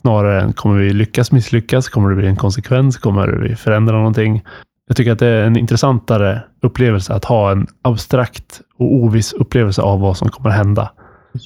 Snarare 0.00 0.42
än, 0.42 0.52
kommer 0.52 0.80
vi 0.80 0.92
lyckas 0.92 1.32
misslyckas? 1.32 1.88
Kommer 1.88 2.10
det 2.10 2.16
bli 2.16 2.26
en 2.26 2.36
konsekvens? 2.36 2.98
Kommer 2.98 3.28
vi 3.28 3.56
förändra 3.56 3.96
någonting? 3.96 4.44
Jag 4.86 4.96
tycker 4.96 5.12
att 5.12 5.18
det 5.18 5.26
är 5.26 5.44
en 5.44 5.56
intressantare 5.56 6.42
upplevelse 6.62 7.14
att 7.14 7.24
ha 7.24 7.50
en 7.50 7.66
abstrakt 7.82 8.60
och 8.78 8.94
oviss 8.94 9.32
upplevelse 9.32 9.82
av 9.82 10.00
vad 10.00 10.16
som 10.16 10.28
kommer 10.28 10.50
hända 10.50 10.90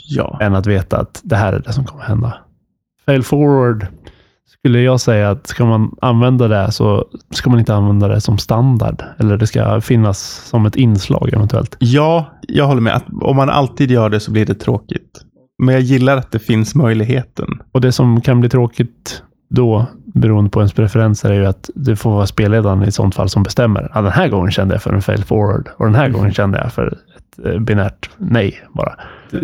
ja. 0.09 0.38
än 0.40 0.55
att 0.55 0.67
veta 0.67 1.00
att 1.00 1.21
det 1.25 1.37
här 1.37 1.52
är 1.52 1.59
det 1.59 1.73
som 1.73 1.85
kommer 1.85 2.05
hända. 2.05 2.35
Fail 3.07 3.23
forward 3.23 3.87
skulle 4.59 4.81
jag 4.81 5.00
säga 5.00 5.31
att 5.31 5.47
ska 5.47 5.64
man 5.64 5.97
använda 6.00 6.49
det 6.49 6.73
så 6.73 7.09
ska 7.31 7.50
man 7.50 7.59
inte 7.59 7.75
använda 7.75 8.09
det 8.09 8.21
som 8.21 8.38
standard. 8.38 9.02
Eller 9.19 9.37
det 9.37 9.47
ska 9.47 9.81
finnas 9.81 10.19
som 10.49 10.67
ett 10.67 10.76
inslag 10.76 11.33
eventuellt. 11.33 11.76
Ja, 11.78 12.26
jag 12.49 12.67
håller 12.67 12.81
med. 12.81 12.95
Att 12.95 13.05
om 13.23 13.37
man 13.37 13.50
alltid 13.50 13.90
gör 13.90 14.11
det 14.11 14.21
så 14.21 14.31
blir 14.31 14.47
det 14.47 14.55
tråkigt. 14.55 15.25
Men 15.58 15.74
jag 15.74 15.82
gillar 15.82 16.16
att 16.16 16.30
det 16.32 16.38
finns 16.38 16.74
möjligheten. 16.74 17.46
Och 17.72 17.80
det 17.80 17.92
som 17.92 18.20
kan 18.20 18.40
bli 18.40 18.48
tråkigt 18.48 19.22
då, 19.50 19.86
beroende 20.14 20.50
på 20.50 20.60
ens 20.60 20.72
preferenser, 20.72 21.30
är 21.30 21.34
ju 21.34 21.46
att 21.46 21.70
det 21.74 21.96
får 21.96 22.10
vara 22.10 22.26
spelledaren 22.26 22.82
i 22.82 22.92
sånt 22.92 23.14
fall 23.14 23.28
som 23.28 23.42
bestämmer. 23.42 23.90
Ja, 23.94 24.02
den 24.02 24.12
här 24.12 24.28
gången 24.28 24.50
kände 24.52 24.74
jag 24.74 24.82
för 24.82 24.92
en 24.92 25.02
fail 25.02 25.24
forward 25.24 25.68
och 25.76 25.84
den 25.86 25.94
här 25.94 26.08
gången 26.08 26.32
kände 26.32 26.58
jag 26.58 26.72
för 26.72 26.86
ett 26.86 27.46
eh, 27.46 27.60
binärt 27.60 28.10
nej 28.16 28.54
bara. 28.72 28.94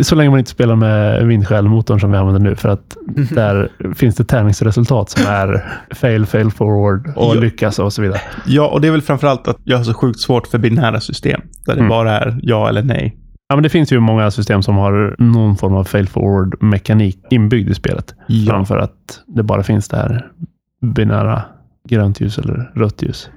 Så 0.03 0.15
länge 0.15 0.31
man 0.31 0.39
inte 0.39 0.51
spelar 0.51 0.77
med 0.77 1.27
vindskäl-motorn 1.27 2.01
som 2.01 2.11
vi 2.13 2.17
använder 2.19 2.41
nu, 2.51 2.57
för 2.57 2.69
att 2.69 2.97
där 3.31 3.69
finns 3.95 4.15
det 4.17 4.25
tärningsresultat 4.25 5.11
som 5.11 5.27
är 5.27 5.65
fail, 5.95 6.27
fail 6.27 6.51
forward 6.51 7.13
och 7.17 7.37
Ja. 7.37 7.41
lyckas 7.41 7.79
och 7.79 7.93
så 7.93 8.03
vidare. 8.03 8.21
Ja, 8.47 8.69
och 8.69 8.81
det 8.81 8.87
är 8.89 8.93
väl 8.93 9.03
framförallt 9.03 9.49
att 9.49 9.57
jag 9.65 9.77
har 9.77 9.85
så 9.85 9.95
sjukt 9.95 10.21
svårt 10.21 10.47
för 10.47 10.59
binära 10.59 11.01
system. 11.01 11.41
Där 11.67 11.73
det 11.75 11.79
Mm. 11.81 11.89
bara 11.89 12.19
är 12.21 12.39
ja 12.43 12.69
eller 12.69 12.83
nej. 12.83 13.17
Ja, 13.55 13.57
men 13.57 13.63
det 13.63 13.69
finns 13.69 13.93
ju 13.93 14.01
många 14.01 14.31
system 14.31 14.63
som 14.63 14.77
har 14.77 15.17
någon 15.19 15.57
form 15.57 15.75
av 15.75 15.85
fail 15.85 16.09
forward 16.09 16.63
mekanik 16.63 17.19
inbyggd 17.31 17.71
i 17.71 17.75
spelet. 17.75 18.15
Ja. 18.27 18.53
Framför 18.53 18.79
att 18.79 19.21
det 19.27 19.43
bara 19.43 19.63
finns 19.63 19.89
det 19.89 19.97
här 19.97 20.27
binära 20.83 21.43
grönt 21.89 22.21
ljus 22.21 22.39
eller 22.39 22.71
rött 22.75 23.03
ljus. 23.03 23.31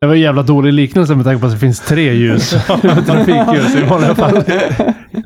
Det 0.00 0.06
var 0.06 0.14
en 0.14 0.20
jävla 0.20 0.42
dålig 0.42 0.72
liknelse 0.72 1.14
med 1.14 1.24
tanke 1.24 1.40
på 1.40 1.46
att 1.46 1.52
det 1.52 1.58
finns 1.58 1.80
tre 1.80 2.12
ljus. 2.12 2.50
Trafikljus 3.06 3.76
i 3.76 3.84
vanliga 3.90 4.14
fall. 4.14 4.34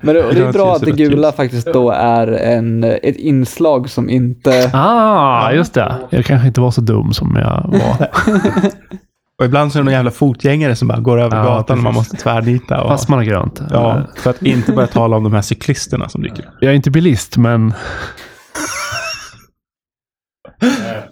Men 0.03 0.15
det, 0.15 0.33
det 0.33 0.47
är 0.47 0.53
bra 0.53 0.75
att 0.75 0.83
det 0.83 0.91
gula 0.91 1.33
faktiskt 1.33 1.73
då 1.73 1.91
är 1.91 2.27
en, 2.27 2.85
ett 2.85 3.17
inslag 3.17 3.91
som 3.91 4.11
inte... 4.11 4.71
Ah, 4.75 5.53
just 5.53 5.75
det. 5.75 5.95
Jag 6.11 6.25
kanske 6.25 6.47
inte 6.49 6.61
var 6.61 6.71
så 6.71 6.81
dum 6.81 7.13
som 7.13 7.37
jag 7.37 7.71
var. 7.73 8.09
Och 9.39 9.45
ibland 9.45 9.73
så 9.73 9.79
är 9.79 9.81
det 9.81 9.85
någon 9.85 9.95
jävla 9.95 10.11
fotgängare 10.11 10.77
som 10.77 10.89
bara 10.89 11.01
går 11.01 11.21
över 11.21 11.37
Ja, 11.37 11.45
gatan 11.45 11.79
och 11.79 11.85
man 11.85 11.95
måste 11.95 12.17
tvärnita. 12.17 12.83
Och, 12.83 12.89
Fast 12.91 13.09
man 13.09 13.19
har 13.19 13.25
grönt. 13.25 13.63
ja, 13.71 14.01
för 14.17 14.31
att 14.31 14.43
inte 14.43 14.73
börja 14.73 14.87
tala 14.89 15.17
om 15.17 15.25
de 15.25 15.33
här 15.33 15.43
cyklisterna 15.43 16.09
som 16.09 16.23
dyker 16.23 16.43
upp. 16.43 16.49
Jag 16.61 16.71
är 16.71 16.75
inte 16.77 16.91
bilist, 16.91 17.37
men 17.37 17.75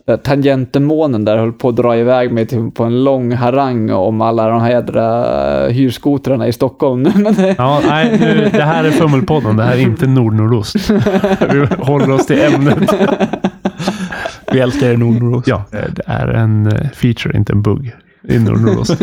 Där 0.07 0.17
Tangentemånen 0.17 1.25
där 1.25 1.37
höll 1.39 1.53
på 1.53 1.69
att 1.69 1.77
dra 1.77 1.97
iväg 1.97 2.33
mig 2.33 2.47
till, 2.47 2.71
på 2.71 2.85
en 2.85 3.05
lång 3.05 3.33
harang 3.33 3.91
om 3.91 4.21
alla 4.21 4.49
de 4.49 4.61
här 4.61 4.71
jädra 4.71 5.69
hyrskotrarna 5.69 6.47
i 6.49 6.53
Stockholm. 6.53 7.05
Ja, 7.59 7.81
nej, 7.89 8.19
nu, 8.21 8.49
det 8.53 8.63
här 8.65 8.85
är 8.85 8.91
Fummelpodden. 8.91 9.57
Det 9.57 9.63
här 9.63 9.73
är 9.75 9.81
inte 9.81 10.07
Nordnordost. 10.07 10.91
Vi 11.53 11.67
håller 11.79 12.11
oss 12.11 12.27
till 12.27 12.41
ämnet. 12.43 12.95
Vi 14.53 14.61
älskar 14.61 14.87
er 14.89 14.97
Nordnordost. 14.97 15.49
Ja, 15.49 15.65
det 15.71 16.03
är 16.07 16.29
en 16.29 16.67
eh, 16.67 16.89
feature, 16.95 17.37
inte 17.37 17.53
en 17.53 17.63
bugg 17.63 17.93
i 18.31 18.39
Nordnordost. 18.39 19.03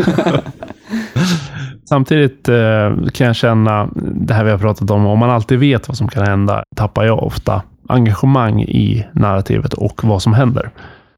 Samtidigt 1.88 2.48
eh, 2.48 2.96
kan 3.12 3.26
jag 3.26 3.36
känna, 3.36 3.88
det 3.94 4.34
här 4.34 4.44
vi 4.44 4.50
har 4.50 4.58
pratat 4.58 4.90
om, 4.90 5.06
om 5.06 5.18
man 5.18 5.30
alltid 5.30 5.58
vet 5.58 5.88
vad 5.88 5.96
som 5.96 6.08
kan 6.08 6.26
hända 6.26 6.64
tappar 6.76 7.04
jag 7.04 7.22
ofta 7.22 7.62
engagemang 7.88 8.62
i 8.62 9.06
narrativet 9.12 9.74
och 9.74 10.04
vad 10.04 10.22
som 10.22 10.32
händer. 10.32 10.70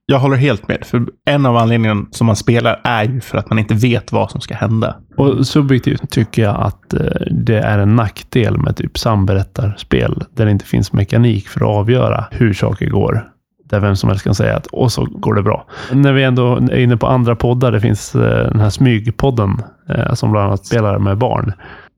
Jag 0.06 0.18
håller 0.18 0.36
helt 0.36 0.68
med. 0.68 0.86
För 0.86 1.06
en 1.26 1.46
av 1.46 1.56
anledningarna 1.56 2.06
som 2.10 2.26
man 2.26 2.36
spelar 2.36 2.80
är 2.84 3.04
ju 3.04 3.20
för 3.20 3.38
att 3.38 3.50
man 3.50 3.58
inte 3.58 3.74
vet 3.74 4.12
vad 4.12 4.30
som 4.30 4.40
ska 4.40 4.54
hända. 4.54 4.96
Och 5.16 5.46
subjektivt 5.46 6.10
tycker 6.10 6.42
jag 6.42 6.56
att 6.60 6.94
eh, 6.94 7.00
det 7.30 7.58
är 7.58 7.78
en 7.78 7.96
nackdel 7.96 8.58
med 8.58 8.76
typ 8.76 8.98
samberättarspel 8.98 10.24
där 10.36 10.44
det 10.44 10.50
inte 10.50 10.64
finns 10.64 10.92
mekanik 10.92 11.48
för 11.48 11.60
att 11.60 11.76
avgöra 11.78 12.24
hur 12.30 12.52
saker 12.52 12.86
går. 12.86 13.28
Där 13.70 13.80
vem 13.80 13.96
som 13.96 14.08
helst 14.08 14.24
kan 14.24 14.34
säga 14.34 14.56
att 14.56 14.66
och 14.66 14.92
så 14.92 15.04
går 15.10 15.34
det 15.34 15.42
bra. 15.42 15.66
När 15.92 16.12
vi 16.12 16.22
ändå 16.24 16.56
är 16.56 16.78
inne 16.78 16.96
på 16.96 17.06
andra 17.06 17.36
poddar, 17.36 17.72
det 17.72 17.80
finns 17.80 18.14
eh, 18.14 18.50
den 18.50 18.60
här 18.60 18.70
smygpodden 18.70 19.62
eh, 19.88 20.14
som 20.14 20.32
bland 20.32 20.46
annat 20.46 20.66
spelar 20.66 20.98
med 20.98 21.18
barn. 21.18 21.52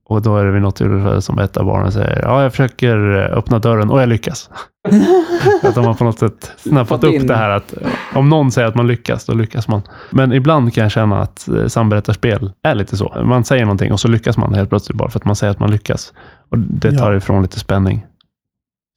Och 0.08 0.22
då 0.22 0.36
är 0.36 0.44
det 0.44 0.50
vid 0.50 0.62
något 0.62 0.76
tillfälle 0.76 1.20
som 1.20 1.38
ett 1.38 1.56
av 1.56 1.64
barnen 1.64 1.92
säger 1.92 2.22
ja, 2.22 2.42
jag 2.42 2.50
försöker 2.52 3.16
eh, 3.30 3.38
öppna 3.38 3.58
dörren 3.58 3.90
och 3.90 4.02
jag 4.02 4.08
lyckas. 4.08 4.50
att 5.62 5.74
de 5.74 5.84
har 5.84 5.94
på 5.94 6.04
något 6.04 6.18
sätt 6.18 6.52
snappat 6.56 6.88
Fått 6.88 7.04
upp 7.04 7.28
det 7.28 7.36
här 7.36 7.50
att 7.50 7.74
om 8.14 8.28
någon 8.28 8.50
säger 8.50 8.68
att 8.68 8.74
man 8.74 8.86
lyckas, 8.86 9.24
då 9.24 9.34
lyckas 9.34 9.68
man. 9.68 9.82
Men 10.10 10.32
ibland 10.32 10.74
kan 10.74 10.82
jag 10.82 10.92
känna 10.92 11.20
att 11.20 11.48
samberättarspel 11.66 12.52
är 12.62 12.74
lite 12.74 12.96
så. 12.96 13.22
Man 13.24 13.44
säger 13.44 13.64
någonting 13.64 13.92
och 13.92 14.00
så 14.00 14.08
lyckas 14.08 14.36
man 14.36 14.54
helt 14.54 14.68
plötsligt 14.68 14.98
bara 14.98 15.10
för 15.10 15.18
att 15.18 15.24
man 15.24 15.36
säger 15.36 15.50
att 15.50 15.60
man 15.60 15.70
lyckas. 15.70 16.12
Och 16.50 16.58
det 16.58 16.92
tar 16.98 17.12
Ja. 17.12 17.16
ifrån 17.16 17.42
lite 17.42 17.58
spänning. 17.58 18.06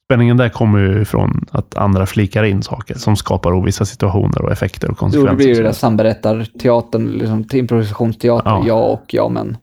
Spänningen 0.08 0.36
där 0.36 0.48
kommer 0.48 0.78
ju 0.78 1.02
ifrån 1.02 1.44
att 1.50 1.76
andra 1.76 2.06
flikar 2.06 2.44
in 2.44 2.62
saker 2.62 2.94
som 2.94 3.16
skapar 3.16 3.52
ovissa 3.52 3.84
situationer 3.84 4.42
och 4.42 4.52
effekter 4.52 4.88
och 4.88 4.92
jo, 4.92 4.98
konsekvenser. 5.00 5.30
det 5.30 5.36
blir 5.36 5.48
ju 5.48 5.54
det 5.54 5.62
där 5.62 5.72
samberättarteatern, 5.72 7.06
liksom 7.06 7.44
improvisationsteater, 7.52 8.50
Ja. 8.50 8.64
ja. 8.66 8.74
och 8.74 9.04
ja 9.14 9.28
men. 9.28 9.56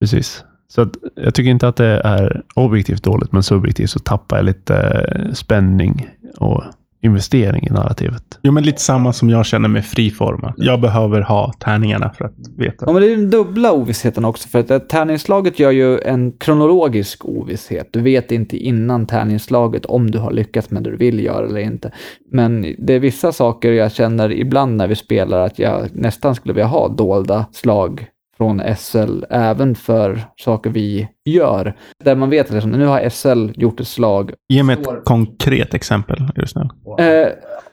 Precis. 0.00 0.44
Så 0.68 0.82
att 0.82 0.90
jag 1.16 1.34
tycker 1.34 1.50
inte 1.50 1.68
att 1.68 1.76
det 1.76 2.00
är 2.04 2.42
objektivt 2.54 3.02
dåligt, 3.02 3.32
men 3.32 3.42
subjektivt 3.42 3.90
så 3.90 3.98
tappar 3.98 4.36
jag 4.36 4.44
lite 4.44 4.76
eh, 5.16 5.32
spänning 5.32 6.08
och 6.38 6.64
investering 7.02 7.66
i 7.66 7.70
narrativet. 7.70 8.38
Jo, 8.42 8.52
men 8.52 8.62
lite 8.62 8.80
samma 8.80 9.12
som 9.12 9.30
jag 9.30 9.46
känner 9.46 9.68
med 9.68 9.84
friformen. 9.84 10.52
Jag 10.56 10.80
behöver 10.80 11.20
ha 11.20 11.52
tärningarna 11.58 12.10
för 12.10 12.24
att 12.24 12.34
veta. 12.56 12.84
Ja, 12.86 12.92
men 12.92 13.02
det 13.02 13.12
är 13.12 13.16
den 13.16 13.30
dubbla 13.30 13.72
ovissheten 13.72 14.24
också, 14.24 14.48
för 14.48 14.72
att 14.72 14.88
tärningslaget 14.88 15.58
gör 15.58 15.70
ju 15.70 15.98
en 16.00 16.32
kronologisk 16.32 17.24
ovisshet. 17.24 17.88
Du 17.90 18.00
vet 18.00 18.32
inte 18.32 18.56
innan 18.56 19.06
tärningslaget 19.06 19.86
om 19.86 20.10
du 20.10 20.18
har 20.18 20.32
lyckats 20.32 20.70
med 20.70 20.82
det 20.82 20.90
du 20.90 20.96
vill 20.96 21.24
göra 21.24 21.46
eller 21.46 21.60
inte. 21.60 21.92
Men 22.32 22.74
det 22.78 22.94
är 22.94 23.00
vissa 23.00 23.32
saker 23.32 23.72
jag 23.72 23.92
känner 23.92 24.32
ibland 24.32 24.76
när 24.76 24.86
vi 24.86 24.96
spelar 24.96 25.40
att 25.40 25.58
jag 25.58 25.88
nästan 25.92 26.34
skulle 26.34 26.54
vilja 26.54 26.66
ha 26.66 26.88
dolda 26.88 27.46
slag 27.52 28.06
från 28.40 28.62
SL 28.76 29.24
även 29.30 29.74
för 29.74 30.24
saker 30.36 30.70
vi 30.70 31.08
gör. 31.24 31.76
Där 32.04 32.14
man 32.14 32.30
vet 32.30 32.46
att 32.46 32.52
liksom, 32.52 32.70
nu 32.70 32.86
har 32.86 33.08
SL 33.08 33.60
gjort 33.60 33.80
ett 33.80 33.88
slag. 33.88 34.32
Ge 34.48 34.62
mig 34.62 34.76
ett 34.80 35.04
konkret 35.04 35.74
exempel, 35.74 36.22
är 36.36 36.40
du 36.40 36.46
snäll. 36.46 36.68
Eh, 36.98 37.28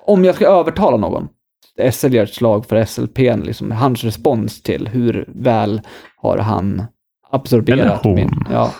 om 0.06 0.26
jag 0.26 0.36
ska 0.36 0.48
övertala 0.48 0.98
någon. 0.98 1.28
SL 1.92 2.14
gör 2.14 2.24
ett 2.24 2.34
slag 2.34 2.66
för 2.66 2.86
SLP, 2.86 3.18
liksom, 3.18 3.72
hans 3.72 4.04
respons 4.04 4.62
till 4.64 4.88
hur 4.88 5.26
väl 5.28 5.82
har 6.18 6.38
han 6.38 6.84
absorberat 7.32 8.06
min... 8.06 8.46
Ja. 8.52 8.72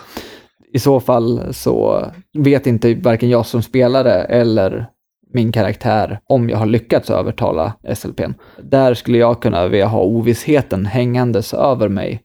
I 0.74 0.80
så 0.80 1.00
fall 1.00 1.54
så 1.54 2.06
vet 2.38 2.68
inte 2.68 2.96
varken 2.96 3.30
jag 3.30 3.46
som 3.46 3.62
spelare 3.62 4.14
eller 4.14 4.88
min 5.34 5.52
karaktär 5.52 6.20
om 6.30 6.50
jag 6.50 6.58
har 6.58 6.66
lyckats 6.66 7.10
övertala 7.10 7.74
SLPn. 7.96 8.34
Där 8.64 8.94
skulle 8.94 9.18
jag 9.18 9.42
kunna 9.42 9.68
vilja 9.68 9.88
ha 9.88 10.02
ovissheten 10.02 10.86
hängandes 10.86 11.54
över 11.54 11.90
mig. 11.90 12.22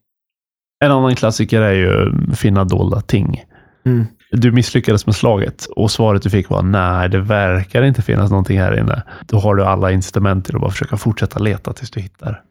En 0.85 0.93
annan 0.93 1.15
klassiker 1.15 1.61
är 1.61 1.73
ju 1.73 2.13
finna 2.35 2.65
dolda 2.65 3.01
ting. 3.01 3.45
Mm. 3.87 4.07
Du 4.33 4.53
misslyckades 4.53 5.07
med 5.07 5.15
slaget 5.15 5.67
och 5.77 5.91
svaret 5.91 6.23
du 6.23 6.31
fick 6.31 6.51
var 6.51 6.63
nej, 6.63 7.09
det 7.09 7.21
verkar 7.21 7.83
inte 7.83 8.03
finnas 8.03 8.31
någonting 8.31 8.61
här 8.61 8.79
inne. 8.79 9.03
Då 9.27 9.39
har 9.39 9.55
du 9.55 9.65
alla 9.65 9.93
incitament 9.93 10.45
till 10.45 10.55
att 10.55 10.61
bara 10.61 10.71
försöka 10.71 10.97
fortsätta 10.97 11.39
leta 11.39 11.73
tills 11.73 11.91
du 11.91 12.01
hittar. 12.01 12.43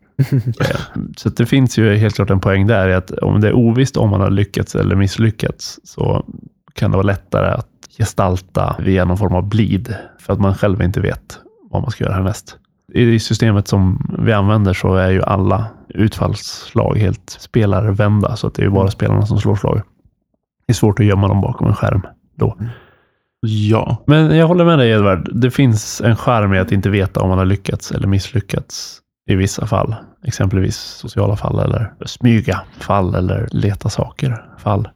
Så 1.17 1.29
att 1.29 1.37
det 1.37 1.45
finns 1.45 1.77
ju 1.77 1.95
helt 1.95 2.15
klart 2.15 2.29
en 2.29 2.39
poäng 2.39 2.67
där 2.67 2.89
i 2.89 2.93
att 2.93 3.11
om 3.11 3.41
det 3.41 3.47
är 3.47 3.53
ovisst 3.53 3.97
om 3.97 4.09
man 4.09 4.21
har 4.21 4.29
lyckats 4.29 4.75
eller 4.75 4.95
misslyckats 4.95 5.79
så 5.83 6.25
kan 6.73 6.91
det 6.91 6.97
vara 6.97 7.07
lättare 7.07 7.47
att 7.47 7.67
gestalta 7.97 8.75
via 8.79 9.05
någon 9.05 9.17
form 9.17 9.35
av 9.35 9.49
bleed 9.49 9.95
för 10.19 10.33
att 10.33 10.39
man 10.39 10.55
själv 10.55 10.81
inte 10.81 11.01
vet 11.01 11.39
vad 11.69 11.81
man 11.81 11.91
ska 11.91 12.03
göra 12.03 12.13
härnäst. 12.13 12.57
I 12.93 13.19
systemet 13.19 13.67
som 13.67 14.15
vi 14.19 14.33
använder 14.33 14.73
så 14.73 14.95
är 14.95 15.09
ju 15.09 15.23
alla 15.23 15.67
utfallsslag 15.89 16.97
helt 16.97 17.29
spelarvända 17.39 18.35
så 18.35 18.47
att 18.47 18.53
det 18.53 18.61
är 18.61 18.65
ju 18.65 18.71
bara 18.71 18.91
spelarna 18.91 19.25
som 19.25 19.39
slår 19.39 19.55
slag. 19.55 19.81
Det 20.67 20.71
är 20.71 20.75
svårt 20.75 20.99
att 20.99 21.05
gömma 21.05 21.27
dem 21.27 21.41
bakom 21.41 21.67
en 21.67 21.75
skärm 21.75 22.01
då. 22.35 22.57
Ja. 23.41 23.97
Men 24.07 24.37
jag 24.37 24.47
håller 24.47 24.65
med 24.65 24.79
dig 24.79 24.89
Edvard. 24.91 25.29
Det 25.33 25.51
finns 25.51 26.01
en 26.01 26.15
charm 26.15 26.53
i 26.53 26.59
att 26.59 26.71
inte 26.71 26.89
veta 26.89 27.21
om 27.21 27.29
man 27.29 27.37
har 27.37 27.45
lyckats 27.45 27.91
eller 27.91 28.07
misslyckats 28.07 29.01
i 29.29 29.35
vissa 29.35 29.67
fall. 29.67 29.95
Exempelvis 30.25 30.77
sociala 30.77 31.35
fall 31.35 31.59
eller 31.59 31.93
smyga 32.05 32.61
fall 32.79 33.15
eller 33.15 33.47
leta 33.51 33.89
saker 33.89 34.45
fall. 34.57 34.89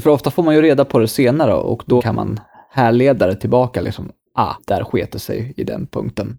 För 0.00 0.10
ofta 0.10 0.30
får 0.30 0.42
man 0.42 0.54
ju 0.54 0.62
reda 0.62 0.84
på 0.84 0.98
det 0.98 1.08
senare 1.08 1.54
och 1.54 1.82
då 1.86 2.02
kan 2.02 2.14
man 2.14 2.40
härleda 2.72 3.26
det 3.26 3.34
tillbaka 3.36 3.80
liksom. 3.80 4.10
Ah, 4.34 4.54
där 4.66 4.84
sket 4.84 5.12
det 5.12 5.18
sig 5.18 5.54
i 5.56 5.64
den 5.64 5.86
punkten. 5.86 6.36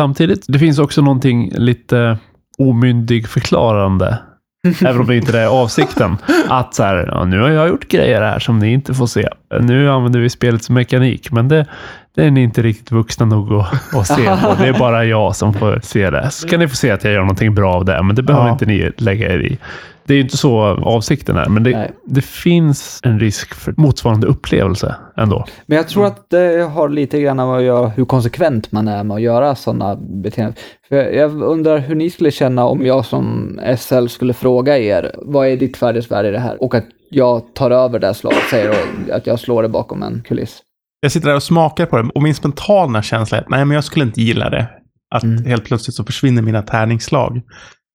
Samtidigt, 0.00 0.44
det 0.48 0.58
finns 0.58 0.78
också 0.78 1.02
någonting 1.02 1.50
lite 1.54 2.18
omyndig 2.58 3.28
förklarande. 3.28 4.18
även 4.86 5.00
om 5.00 5.06
det 5.06 5.16
inte 5.16 5.38
är 5.40 5.46
avsikten. 5.46 6.16
Att 6.48 6.74
så 6.74 6.82
här, 6.82 7.08
ja, 7.12 7.24
nu 7.24 7.40
har 7.40 7.48
jag 7.50 7.68
gjort 7.68 7.88
grejer 7.88 8.22
här 8.22 8.38
som 8.38 8.58
ni 8.58 8.72
inte 8.72 8.94
får 8.94 9.06
se. 9.06 9.28
Nu 9.60 9.90
använder 9.90 10.20
vi 10.20 10.30
spelets 10.30 10.70
mekanik, 10.70 11.30
men 11.32 11.48
det, 11.48 11.66
det 12.14 12.24
är 12.24 12.30
ni 12.30 12.42
inte 12.42 12.62
riktigt 12.62 12.90
vuxna 12.92 13.26
nog 13.26 13.52
att, 13.52 13.94
att 13.96 14.06
se 14.06 14.14
på. 14.42 14.54
Det 14.58 14.68
är 14.68 14.78
bara 14.78 15.04
jag 15.04 15.36
som 15.36 15.54
får 15.54 15.80
se 15.82 16.10
det. 16.10 16.30
Så 16.30 16.48
kan 16.48 16.60
ni 16.60 16.68
få 16.68 16.76
se 16.76 16.90
att 16.90 17.04
jag 17.04 17.12
gör 17.12 17.20
någonting 17.20 17.54
bra 17.54 17.74
av 17.74 17.84
det, 17.84 18.02
men 18.02 18.16
det 18.16 18.22
behöver 18.22 18.46
Ja. 18.46 18.52
inte 18.52 18.66
ni 18.66 18.90
lägga 18.96 19.32
er 19.32 19.38
i. 19.38 19.58
Det 20.06 20.12
är 20.12 20.16
ju 20.16 20.22
inte 20.22 20.36
så 20.36 20.60
avsikten 20.82 21.36
är, 21.36 21.48
men 21.48 21.62
det, 21.62 21.90
det 22.06 22.24
finns 22.24 23.00
en 23.02 23.20
risk 23.20 23.54
för 23.54 23.74
motsvarande 23.76 24.26
upplevelse 24.26 24.96
ändå. 25.16 25.44
Men 25.66 25.76
jag 25.76 25.88
tror 25.88 26.06
att 26.06 26.30
det 26.30 26.70
har 26.72 26.88
lite 26.88 27.20
grann 27.20 27.36
med 27.36 27.46
att 27.46 27.62
göra 27.62 27.88
hur 27.88 28.04
konsekvent 28.04 28.72
man 28.72 28.88
är 28.88 29.04
med 29.04 29.14
att 29.14 29.22
göra 29.22 29.54
sådana 29.54 29.96
beteenden. 29.96 30.54
För 30.88 30.96
jag 30.96 31.42
undrar 31.42 31.78
hur 31.78 31.94
ni 31.94 32.10
skulle 32.10 32.30
känna 32.30 32.64
om 32.64 32.86
jag 32.86 33.04
som 33.04 33.60
SL 33.78 34.06
skulle 34.06 34.32
fråga 34.32 34.78
er, 34.78 35.14
vad 35.18 35.48
är 35.48 35.56
ditt 35.56 35.76
färdighetsvärde 35.76 36.28
i 36.28 36.32
det 36.32 36.38
här? 36.38 36.62
Och 36.62 36.74
att 36.74 36.84
jag 37.10 37.54
tar 37.54 37.70
över 37.70 37.98
det 37.98 38.06
här 38.06 38.14
slaget, 38.14 38.42
säger 38.50 38.70
och 38.70 39.14
att 39.16 39.26
jag 39.26 39.40
slår 39.40 39.62
det 39.62 39.68
bakom 39.68 40.02
en 40.02 40.22
kuliss. 40.28 40.58
Jag 41.00 41.12
sitter 41.12 41.28
där 41.28 41.36
och 41.36 41.42
smakar 41.42 41.86
på 41.86 41.96
det 41.96 42.08
och 42.14 42.22
min 42.22 42.34
spontana 42.34 43.02
känsla 43.02 43.38
är 43.38 43.42
att 43.42 43.48
nej, 43.48 43.64
men 43.64 43.74
jag 43.74 43.84
skulle 43.84 44.04
inte 44.04 44.20
gilla 44.22 44.50
det. 44.50 44.66
Att 45.14 45.22
Mm. 45.24 45.44
helt 45.44 45.64
plötsligt 45.64 45.94
så 45.94 46.04
försvinner 46.04 46.42
mina 46.42 46.62
tärningsslag. 46.62 47.42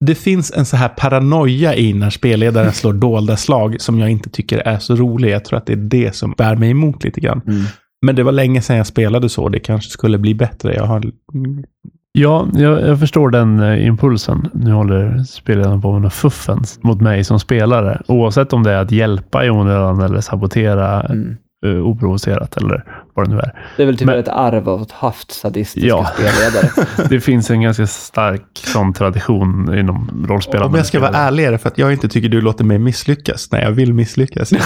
Det 0.06 0.16
finns 0.16 0.52
en 0.52 0.66
så 0.66 0.78
här 0.78 0.90
paranoia 0.90 1.76
i 1.76 1.94
när 1.94 2.10
spelledaren 2.10 2.72
slår 2.74 2.94
dolda 2.94 3.38
slag 3.38 3.82
som 3.82 4.00
jag 4.00 4.10
inte 4.10 4.30
tycker 4.30 4.58
är 4.58 4.80
så 4.80 4.96
rolig. 4.96 5.32
Jag 5.32 5.46
tror 5.46 5.58
att 5.58 5.66
det 5.66 5.74
är 5.74 5.78
det 5.78 6.16
som 6.16 6.32
bär 6.38 6.56
mig 6.56 6.70
emot 6.70 7.04
lite 7.04 7.20
grann. 7.22 7.42
Men 8.06 8.16
det 8.16 8.24
var 8.24 8.32
länge 8.32 8.62
sedan 8.62 8.78
jag 8.78 8.88
spelade 8.88 9.30
så. 9.30 9.50
Det 9.50 9.60
kanske 9.60 9.90
skulle 9.90 10.18
bli 10.18 10.36
bättre. 10.36 10.76
Jag 10.76 10.86
har... 10.86 11.04
Ja, 12.12 12.48
jag, 12.54 12.82
jag 12.88 13.00
förstår 13.00 13.30
den 13.30 13.60
eh, 13.60 13.86
impulsen. 13.86 14.50
Nu 14.54 14.72
håller 14.72 15.24
spelaren 15.24 15.82
på 15.82 15.92
med 15.92 16.02
några 16.02 16.10
fuffens 16.10 16.80
mot 16.84 17.02
mig 17.02 17.24
som 17.24 17.40
spelare. 17.40 18.02
Oavsett 18.08 18.54
om 18.54 18.64
det 18.64 18.72
är 18.72 18.78
att 18.82 18.92
hjälpa 18.92 19.46
i 19.46 19.50
onödan 19.50 20.02
eller 20.02 20.22
sabotera 20.22 21.02
Mm. 21.02 21.38
Uh, 21.66 21.88
oprovocerat 21.88 22.58
eller 22.58 22.84
vad 23.14 23.28
det 23.30 23.34
nu 23.36 23.40
är. 23.40 23.64
Det 23.78 23.82
är 23.84 23.86
väl 23.88 23.98
typ 23.98 24.06
Men- 24.06 24.20
ett 24.20 24.28
arv 24.28 24.70
av 24.70 24.82
att 24.82 24.92
haft 24.92 25.32
sadistiska 25.32 25.88
Ja. 25.88 26.06
spelledare. 26.14 26.70
Det 27.10 27.20
finns 27.20 27.50
en 27.50 27.62
ganska 27.62 27.88
stark 27.88 28.42
sån 28.54 28.94
tradition 28.94 29.78
inom 29.80 30.26
rollspelande. 30.30 30.68
Om 30.68 30.76
jag 30.76 30.86
ska 30.86 31.00
vara 31.00 31.18
ärlig 31.18 31.44
är 31.46 31.52
det 31.52 31.58
för 31.58 31.70
att 31.70 31.78
jag 31.78 31.92
inte 31.92 32.08
tycker 32.10 32.30
du 32.30 32.42
låter 32.42 32.64
mig 32.64 32.80
misslyckas 32.80 33.52
när 33.52 33.62
jag 33.62 33.72
vill 33.72 33.94
misslyckas. 33.94 34.52
jag, 34.52 34.60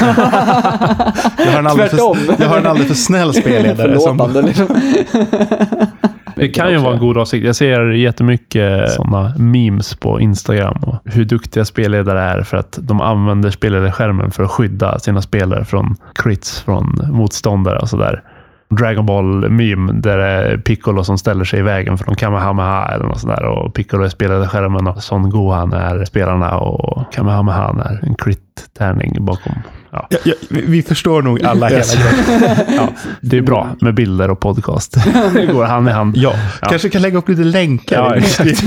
har 1.51 1.59
en 1.59 1.67
alldeles 1.67 1.91
Tvärtom. 1.91 2.15
för, 2.17 2.35
jag 2.43 2.49
har 2.49 2.57
en 2.57 2.65
alldeles 2.67 2.87
för 2.87 2.95
snäll 2.95 3.33
spelledare. 3.33 3.99
som, 3.99 4.17
Förlåtande 4.17 4.41
liksom. 4.41 4.67
Det 6.35 6.47
kan 6.47 6.71
ju 6.71 6.77
vara 6.77 6.93
en 6.93 6.99
god 6.99 7.17
avsikt. 7.17 7.45
Jag 7.45 7.55
ser 7.55 7.91
jättemycket 7.91 8.91
sådana 8.91 9.33
memes 9.37 9.95
på 9.95 10.21
Instagram. 10.21 10.77
Och 10.81 10.95
hur 11.05 11.25
duktiga 11.25 11.65
spelledare 11.65 12.21
är 12.21 12.41
för 12.41 12.57
att 12.57 12.79
de 12.81 13.01
använder 13.01 13.49
spelledarskärmen 13.49 14.31
för 14.31 14.43
att 14.43 14.51
skydda 14.51 14.99
sina 14.99 15.21
spelare 15.21 15.65
från 15.65 15.95
crits 16.15 16.61
från 16.61 17.01
motståndare 17.11 17.79
och 17.79 17.89
sådär. 17.89 18.23
Dragon 18.69 19.05
Ball 19.05 19.49
meme 19.49 19.93
där 19.93 20.17
det 20.17 20.25
är 20.25 20.57
Piccolo 20.57 21.03
som 21.03 21.17
ställer 21.17 21.45
sig 21.45 21.59
i 21.59 21.61
vägen 21.61 21.97
för 21.97 22.05
de 22.05 22.15
Kamehameha 22.15 22.87
eller 22.87 23.05
något 23.05 23.19
sådär. 23.19 23.43
Och 23.43 23.73
Piccolo 23.73 24.03
är 24.03 24.09
spelledarskärmen 24.09 24.87
och 24.87 25.03
Son 25.03 25.29
Gohan 25.29 25.73
är 25.73 26.05
spelarna 26.05 26.57
och 26.57 27.13
Kamehameha 27.13 27.75
är 27.85 28.07
en 28.07 28.15
crit-tärning 28.15 29.25
bakom. 29.25 29.53
Ja. 29.93 30.07
Ja, 30.09 30.17
ja, 30.23 30.33
vi 30.49 30.81
förstår 30.83 31.21
nog 31.21 31.43
alla 31.43 31.71
Yes. 31.71 31.95
hela 31.95 32.11
grejen. 32.11 32.57
Ja, 32.75 32.89
det 33.21 33.37
är 33.37 33.41
bra 33.41 33.75
med 33.81 33.93
bilder 33.93 34.31
och 34.31 34.39
podcast. 34.39 34.97
Det 35.33 35.45
går 35.45 35.65
hand 35.65 35.87
i 35.87 35.91
hand. 35.91 36.17
Ja, 36.17 36.33
Ja. 36.61 36.67
kanske 36.69 36.89
kan 36.89 37.01
lägga 37.01 37.17
upp 37.17 37.29
lite 37.29 37.43
länkar. 37.43 37.95
Ja, 37.95 38.15
i 38.15 38.19
exakt. 38.19 38.63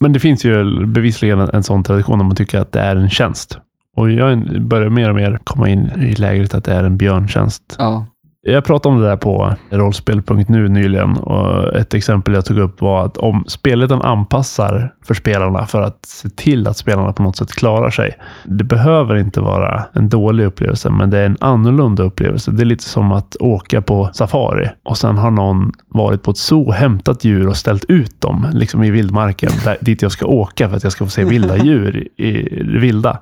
Men 0.00 0.12
det 0.12 0.20
finns 0.20 0.44
ju 0.44 0.86
bevisligen 0.86 1.40
en, 1.40 1.50
en 1.52 1.62
sån 1.62 1.82
tradition 1.84 2.20
om 2.20 2.26
man 2.26 2.36
tycker 2.36 2.58
att 2.60 2.72
det 2.72 2.80
är 2.80 2.96
en 2.96 3.10
tjänst. 3.10 3.58
Och 3.96 4.10
jag 4.10 4.62
börjar 4.62 4.90
mer 4.90 5.08
och 5.08 5.14
mer 5.14 5.38
komma 5.44 5.68
in 5.68 5.90
i 6.00 6.14
lägret 6.14 6.54
att 6.54 6.64
det 6.64 6.72
är 6.72 6.84
en 6.84 6.96
björntjänst. 6.96 7.62
Ja. 7.78 8.06
Jag 8.42 8.64
pratade 8.64 8.94
om 8.94 9.00
det 9.00 9.08
där 9.08 9.16
på 9.16 9.54
rollspel.nu 9.70 10.68
nyligen 10.68 11.16
och 11.16 11.74
ett 11.76 11.94
exempel 11.94 12.34
jag 12.34 12.44
tog 12.44 12.58
upp 12.58 12.80
var 12.80 13.04
att 13.04 13.16
om 13.16 13.44
spelledaren 13.48 14.02
anpassar 14.02 14.94
för 15.04 15.14
spelarna 15.14 15.66
för 15.66 15.82
att 15.82 16.06
se 16.06 16.28
till 16.28 16.66
att 16.66 16.76
spelarna 16.76 17.12
på 17.12 17.22
något 17.22 17.36
sätt 17.36 17.52
klarar 17.52 17.90
sig. 17.90 18.18
Det 18.44 18.64
behöver 18.64 19.16
inte 19.16 19.40
vara 19.40 19.84
en 19.92 20.08
dålig 20.08 20.44
upplevelse, 20.44 20.90
men 20.90 21.10
det 21.10 21.18
är 21.18 21.26
en 21.26 21.36
annorlunda 21.40 22.02
upplevelse. 22.02 22.50
Det 22.50 22.62
är 22.62 22.64
lite 22.66 22.84
som 22.84 23.12
att 23.12 23.36
åka 23.40 23.82
på 23.82 24.10
safari 24.12 24.68
och 24.82 24.98
sen 24.98 25.18
har 25.18 25.30
någon 25.30 25.72
varit 25.88 26.22
på 26.22 26.30
ett 26.30 26.38
zoo, 26.38 26.70
hämtat 26.70 27.24
djur 27.24 27.48
och 27.48 27.56
ställt 27.56 27.84
ut 27.84 28.20
dem 28.20 28.46
liksom 28.52 28.82
i 28.82 28.90
vildmarken 28.90 29.50
där, 29.64 29.76
dit 29.80 30.02
jag 30.02 30.12
ska 30.12 30.26
åka 30.26 30.68
för 30.68 30.76
att 30.76 30.82
jag 30.82 30.92
ska 30.92 31.04
få 31.04 31.10
se 31.10 31.24
vilda 31.24 31.56
djur 31.56 32.08
i 32.16 32.32
det 32.64 32.78
vilda. 32.78 33.18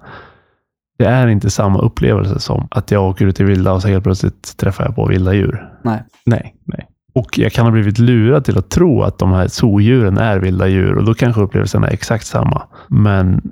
Det 0.98 1.04
är 1.06 1.26
inte 1.26 1.50
samma 1.50 1.78
upplevelse 1.78 2.40
som 2.40 2.68
att 2.70 2.90
jag 2.90 3.08
åker 3.08 3.26
ut 3.26 3.40
i 3.40 3.44
vilda 3.44 3.72
och 3.72 3.82
så 3.82 3.88
helt 3.88 4.04
plötsligt 4.04 4.56
träffar 4.56 4.84
jag 4.84 4.96
på 4.96 5.06
vilda 5.06 5.34
djur. 5.34 5.68
Nej. 5.84 6.02
Nej, 6.26 6.54
nej. 6.64 6.86
Och 7.14 7.38
jag 7.38 7.52
kan 7.52 7.64
ha 7.64 7.72
blivit 7.72 7.98
lurad 7.98 8.44
till 8.44 8.58
att 8.58 8.70
tro 8.70 9.02
att 9.02 9.18
de 9.18 9.32
här 9.32 9.48
zoodjuren 9.48 10.18
är 10.18 10.38
vilda 10.38 10.68
djur 10.68 10.94
och 10.94 11.04
då 11.04 11.14
kanske 11.14 11.40
upplevelsen 11.42 11.84
är 11.84 11.88
exakt 11.88 12.26
samma. 12.26 12.62
Men 12.88 13.50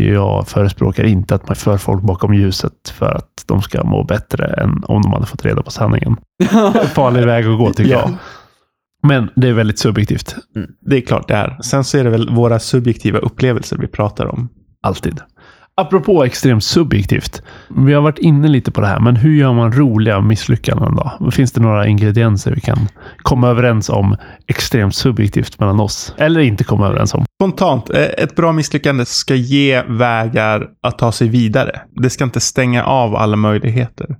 jag 0.00 0.48
förespråkar 0.48 1.04
inte 1.04 1.34
att 1.34 1.46
man 1.48 1.56
för 1.56 1.76
folk 1.76 2.02
bakom 2.02 2.34
ljuset 2.34 2.88
för 2.92 3.14
att 3.14 3.44
de 3.46 3.62
ska 3.62 3.84
må 3.84 4.04
bättre 4.04 4.46
än 4.46 4.82
om 4.84 5.02
de 5.02 5.12
hade 5.12 5.26
fått 5.26 5.44
reda 5.44 5.62
på 5.62 5.70
sanningen. 5.70 6.16
Farlig 6.94 7.26
väg 7.26 7.46
att 7.46 7.58
gå 7.58 7.72
tycker 7.72 7.90
Ja. 7.92 8.00
jag. 8.00 8.14
Men 9.02 9.30
det 9.36 9.48
är 9.48 9.52
väldigt 9.52 9.78
subjektivt. 9.78 10.36
Det 10.80 10.96
är 10.96 11.00
klart 11.00 11.28
det 11.28 11.34
är. 11.34 11.58
Sen 11.62 11.84
så 11.84 11.98
är 11.98 12.04
det 12.04 12.10
väl 12.10 12.30
våra 12.34 12.58
subjektiva 12.58 13.18
upplevelser 13.18 13.76
vi 13.78 13.86
pratar 13.86 14.26
om. 14.26 14.48
Alltid. 14.82 15.20
Apropå 15.80 16.24
extremt 16.24 16.64
subjektivt. 16.64 17.42
Vi 17.68 17.92
har 17.92 18.02
varit 18.02 18.18
inne 18.18 18.48
lite 18.48 18.70
på 18.70 18.80
det 18.80 18.86
här, 18.86 19.00
men 19.00 19.16
hur 19.16 19.34
gör 19.34 19.52
man 19.52 19.72
roliga 19.72 20.20
misslyckanden 20.20 20.96
då? 20.96 21.30
Finns 21.30 21.52
det 21.52 21.60
några 21.60 21.86
ingredienser 21.86 22.50
vi 22.50 22.60
kan 22.60 22.78
komma 23.16 23.48
överens 23.48 23.88
om 23.88 24.16
extremt 24.46 24.94
subjektivt 24.94 25.60
mellan 25.60 25.80
oss? 25.80 26.14
Eller 26.16 26.40
inte 26.40 26.64
komma 26.64 26.86
överens 26.86 27.14
om? 27.14 27.24
Spontant, 27.40 27.90
eh, 27.90 28.02
ett 28.02 28.36
bra 28.36 28.52
misslyckande 28.52 29.04
ska 29.04 29.34
ge 29.34 29.82
vägar 29.82 30.66
att 30.82 30.98
ta 30.98 31.12
sig 31.12 31.28
vidare. 31.28 31.80
Det 31.90 32.10
ska 32.10 32.24
inte 32.24 32.40
stänga 32.40 32.84
av 32.84 33.16
alla 33.16 33.36
möjligheter. 33.36 34.16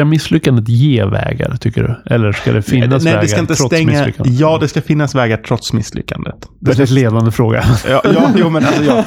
Ska 0.00 0.04
misslyckandet 0.04 0.68
ge 0.68 1.04
vägar, 1.04 1.56
tycker 1.60 1.82
du? 1.82 2.14
Eller 2.14 2.32
ska 2.32 2.52
det 2.52 2.62
finnas 2.62 3.04
Nej, 3.04 3.12
vägar 3.12 3.22
det 3.22 3.28
ska 3.28 3.40
inte 3.40 3.54
trots 3.54 3.74
stänga. 3.74 3.92
misslyckandet? 3.92 4.40
Ja, 4.40 4.58
det 4.60 4.68
ska 4.68 4.82
finnas 4.82 5.14
vägar 5.14 5.36
trots 5.36 5.72
misslyckandet. 5.72 6.48
Det 6.60 6.78
är 6.78 6.80
en 6.80 6.94
ledande 6.94 7.30
fråga. 7.30 7.64
Ja, 7.88 8.00
ja, 8.04 8.30
jo, 8.36 8.50
men 8.50 8.64
alltså, 8.64 8.84
ja. 8.84 9.04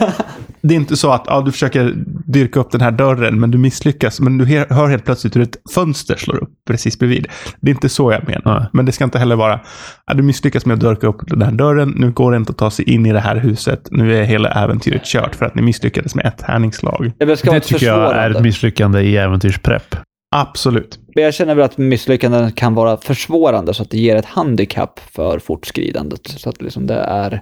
Det 0.62 0.73
är 0.73 0.75
inte 0.75 0.97
så 0.97 1.12
att 1.12 1.23
ja, 1.27 1.41
du 1.41 1.51
försöker 1.51 1.93
dyrka 2.34 2.60
upp 2.60 2.71
den 2.71 2.82
här 2.82 2.91
dörren, 2.91 3.39
men 3.39 3.51
du 3.51 3.58
misslyckas. 3.58 4.19
Men 4.19 4.38
du 4.38 4.45
hör 4.45 4.88
helt 4.88 5.06
plötsligt 5.06 5.36
hur 5.36 5.41
ett 5.41 5.56
fönster 5.75 6.15
slår 6.15 6.43
upp 6.43 6.49
precis 6.67 6.99
bredvid. 6.99 7.27
Det 7.62 7.71
är 7.71 7.75
inte 7.75 7.89
så 7.89 8.12
jag 8.12 8.27
menar. 8.27 8.60
Nej. 8.60 8.69
Men 8.73 8.86
det 8.86 8.91
ska 8.91 9.03
inte 9.03 9.19
heller 9.19 9.36
vara, 9.36 9.60
ja, 10.08 10.13
du 10.13 10.23
misslyckas 10.23 10.65
med 10.65 10.73
att 10.73 10.82
dyrka 10.82 11.08
upp 11.08 11.21
den 11.27 11.41
här 11.41 11.51
dörren. 11.51 11.93
Nu 11.97 12.12
går 12.12 12.32
det 12.32 12.38
inte 12.38 12.51
att 12.51 12.58
ta 12.58 12.71
sig 12.71 12.89
in 12.89 13.06
i 13.06 13.13
det 13.13 13.19
här 13.19 13.36
huset. 13.36 13.88
Nu 13.91 14.17
är 14.17 14.23
hela 14.23 14.49
äventyret 14.49 15.06
kört 15.06 15.36
för 15.36 15.45
att 15.45 15.56
ni 15.56 15.62
misslyckades 15.62 16.15
med 16.15 16.25
ett 16.25 16.38
tärningsslag. 16.38 17.12
Det 17.19 17.25
Det 17.25 17.60
tycker 17.60 17.86
jag 17.86 18.15
är 18.15 18.29
ett 18.29 18.43
misslyckande 18.43 19.01
i 19.01 19.17
äventyrsprepp. 19.17 19.95
Absolut. 20.33 20.99
Men 21.15 21.23
jag 21.23 21.33
känner 21.33 21.55
väl 21.55 21.65
att 21.65 21.77
misslyckanden 21.77 22.51
kan 22.51 22.75
vara 22.75 22.97
försvårande 22.97 23.73
så 23.73 23.83
att 23.83 23.89
det 23.89 23.97
ger 23.97 24.15
ett 24.15 24.25
handikapp 24.25 24.99
för 24.99 25.39
fortskridandet. 25.39 26.27
Så 26.27 26.49
att 26.49 26.61
liksom 26.61 26.87
det 26.87 26.95
är 26.95 27.41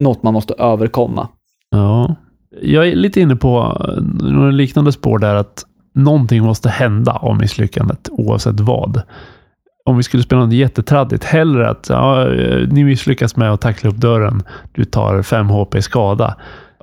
något 0.00 0.22
man 0.22 0.32
måste 0.32 0.54
överkomma. 0.54 1.28
Ja. 1.70 2.14
Jag 2.62 2.88
är 2.88 2.94
lite 2.96 3.20
inne 3.20 3.36
på 3.36 3.82
några 4.20 4.50
liknande 4.50 4.92
spår 4.92 5.18
där 5.18 5.34
att 5.34 5.62
någonting 5.94 6.42
måste 6.42 6.68
hända 6.68 7.12
av 7.12 7.36
misslyckandet 7.38 8.08
oavsett 8.10 8.60
vad. 8.60 9.02
Om 9.84 9.96
vi 9.96 10.02
skulle 10.02 10.22
spela 10.22 10.44
något 10.44 10.54
jättetraddigt, 10.54 11.24
hellre 11.24 11.70
att 11.70 11.86
ja, 11.88 12.28
ni 12.70 12.84
misslyckas 12.84 13.36
med 13.36 13.52
att 13.52 13.60
tackla 13.60 13.90
upp 13.90 13.96
dörren. 13.96 14.42
Du 14.72 14.84
tar 14.84 15.22
5 15.22 15.48
HP 15.48 15.82
skada. 15.82 16.36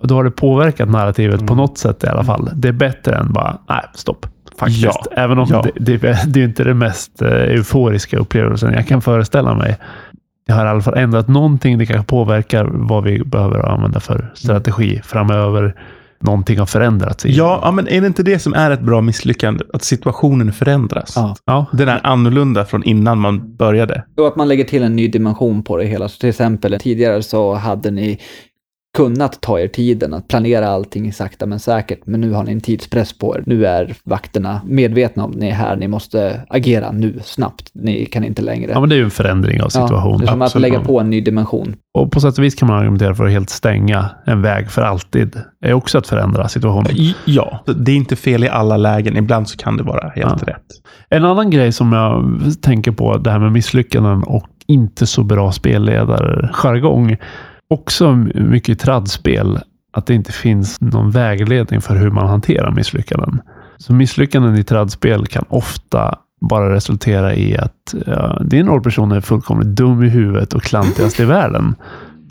Då 0.03 0.15
har 0.15 0.23
det 0.23 0.31
påverkat 0.31 0.89
narrativet 0.89 1.39
på 1.39 1.53
Mm. 1.53 1.57
något 1.57 1.77
sätt 1.77 2.03
i 2.03 2.07
alla 2.07 2.23
fall. 2.23 2.49
Det 2.55 2.67
är 2.67 2.71
bättre 2.73 3.15
än 3.15 3.33
bara, 3.33 3.57
nej, 3.69 3.81
stopp. 3.93 4.25
Faktiskt. 4.61 4.83
Ja. 4.83 5.03
Även 5.15 5.39
om 5.39 5.47
Ja. 5.49 5.65
det, 5.75 5.97
det, 5.97 6.17
det 6.27 6.39
är 6.39 6.43
inte 6.45 6.63
den 6.63 6.77
mest 6.77 7.21
eh, 7.21 7.27
euforiska 7.31 8.17
upplevelsen 8.17 8.73
jag 8.73 8.87
kan 8.87 9.01
föreställa 9.01 9.55
mig. 9.55 9.77
Det 10.47 10.53
har 10.53 10.65
i 10.65 10.69
alla 10.69 10.81
fall 10.81 10.97
ändrat 10.97 11.27
någonting. 11.27 11.77
Det 11.77 11.85
kanske 11.85 12.05
påverkar 12.05 12.65
vad 12.71 13.03
vi 13.03 13.23
behöver 13.23 13.59
använda 13.69 13.99
för 13.99 14.31
strategi 14.35 15.01
framöver. 15.03 15.75
Någonting 16.23 16.59
har 16.59 16.65
förändrats. 16.65 17.25
Ja, 17.25 17.59
ja, 17.63 17.71
men 17.71 17.87
är 17.87 18.01
det 18.01 18.07
inte 18.07 18.23
det 18.23 18.39
som 18.39 18.53
är 18.53 18.71
ett 18.71 18.81
bra 18.81 19.01
misslyckande? 19.01 19.63
Att 19.73 19.83
situationen 19.83 20.53
förändras. 20.53 21.13
Ja. 21.15 21.35
ja. 21.45 21.65
Den 21.73 21.89
är 21.89 21.99
annorlunda 22.03 22.65
från 22.65 22.83
innan 22.83 23.19
man 23.19 23.55
började. 23.55 24.03
Och 24.17 24.27
att 24.27 24.35
man 24.35 24.47
lägger 24.47 24.63
till 24.63 24.83
en 24.83 24.95
ny 24.95 25.07
dimension 25.07 25.63
på 25.63 25.77
det 25.77 25.85
hela. 25.85 26.09
Så 26.09 26.19
till 26.19 26.29
exempel 26.29 26.79
tidigare 26.79 27.23
så 27.23 27.53
hade 27.53 27.91
ni 27.91 28.19
kunnat 28.97 29.41
ta 29.41 29.59
er 29.59 29.67
tiden 29.67 30.13
att 30.13 30.27
planera 30.27 30.67
allting 30.67 31.13
sakta 31.13 31.45
men 31.45 31.59
säkert. 31.59 31.99
Men 32.05 32.21
nu 32.21 32.31
har 32.31 32.43
ni 32.43 32.51
en 32.51 32.61
tidspress 32.61 33.17
på 33.17 33.35
er. 33.37 33.43
Nu 33.45 33.65
är 33.65 33.93
vakterna 34.03 34.61
medvetna 34.65 35.23
om 35.23 35.31
att 35.31 35.37
ni 35.37 35.47
är 35.47 35.53
här. 35.53 35.75
Ni 35.75 35.87
måste 35.87 36.41
agera 36.49 36.91
nu, 36.91 37.19
snabbt. 37.23 37.69
Ni 37.73 38.05
kan 38.05 38.23
inte 38.23 38.41
längre. 38.41 38.71
ja, 38.71 38.79
men 38.79 38.89
det 38.89 38.95
är 38.95 38.97
ju 38.97 39.03
en 39.03 39.11
förändring 39.11 39.61
av 39.61 39.65
Ja, 39.65 39.69
situation. 39.87 40.17
det 40.19 40.25
är 40.25 40.27
som 40.27 40.41
att 40.41 40.55
lägga 40.55 40.79
på 40.79 40.99
en 40.99 41.09
ny 41.09 41.21
dimension. 41.21 41.75
Och 41.97 42.11
på 42.11 42.19
sätt 42.21 42.37
och 42.37 42.43
vis 42.43 42.55
kan 42.55 42.67
man 42.67 42.79
argumentera 42.79 43.15
för 43.15 43.25
att 43.25 43.31
helt 43.31 43.49
stänga 43.49 44.09
en 44.25 44.41
väg 44.41 44.71
för 44.71 44.81
alltid. 44.81 45.35
Det 45.61 45.67
är 45.69 45.73
också 45.73 45.97
att 45.97 46.07
förändra 46.07 46.47
situationen. 46.47 46.91
Ja, 47.25 47.63
det 47.75 47.91
är 47.91 47.95
inte 47.95 48.15
fel 48.15 48.43
i 48.43 48.49
alla 48.49 48.77
lägen. 48.77 49.17
Ibland 49.17 49.49
så 49.49 49.57
kan 49.57 49.77
det 49.77 49.83
vara 49.83 50.09
helt 50.15 50.43
Ja. 50.47 50.53
rätt. 50.53 50.65
En 51.09 51.25
annan 51.25 51.49
grej 51.49 51.71
som 51.71 51.93
jag 51.93 52.23
tänker 52.61 52.91
på, 52.91 53.17
det 53.17 53.31
här 53.31 53.39
med 53.39 53.51
misslyckanden 53.51 54.23
och 54.23 54.47
inte 54.67 55.07
så 55.07 55.23
bra 55.23 55.51
spelledarjargong. 55.51 57.17
Också 57.71 58.11
mycket 58.35 58.69
i 58.69 58.75
tradspel, 58.75 59.59
att 59.93 60.05
det 60.05 60.13
inte 60.13 60.31
finns 60.31 60.81
någon 60.81 61.11
vägledning 61.11 61.81
för 61.81 61.95
hur 61.95 62.09
man 62.11 62.27
hanterar 62.27 62.71
misslyckanden. 62.71 63.41
Så 63.77 63.93
misslyckanden 63.93 64.55
i 64.57 64.63
tradspel 64.63 65.25
kan 65.27 65.45
ofta 65.49 66.15
bara 66.49 66.75
resultera 66.75 67.35
i 67.35 67.57
att 67.57 67.95
ja, 68.05 68.41
din 68.45 68.67
rollperson 68.67 69.11
är 69.11 69.21
fullkomligt 69.21 69.67
dum 69.75 70.03
i 70.03 70.09
huvudet 70.09 70.53
och 70.53 70.61
klantigast 70.61 71.19
i 71.19 71.25
världen. 71.25 71.75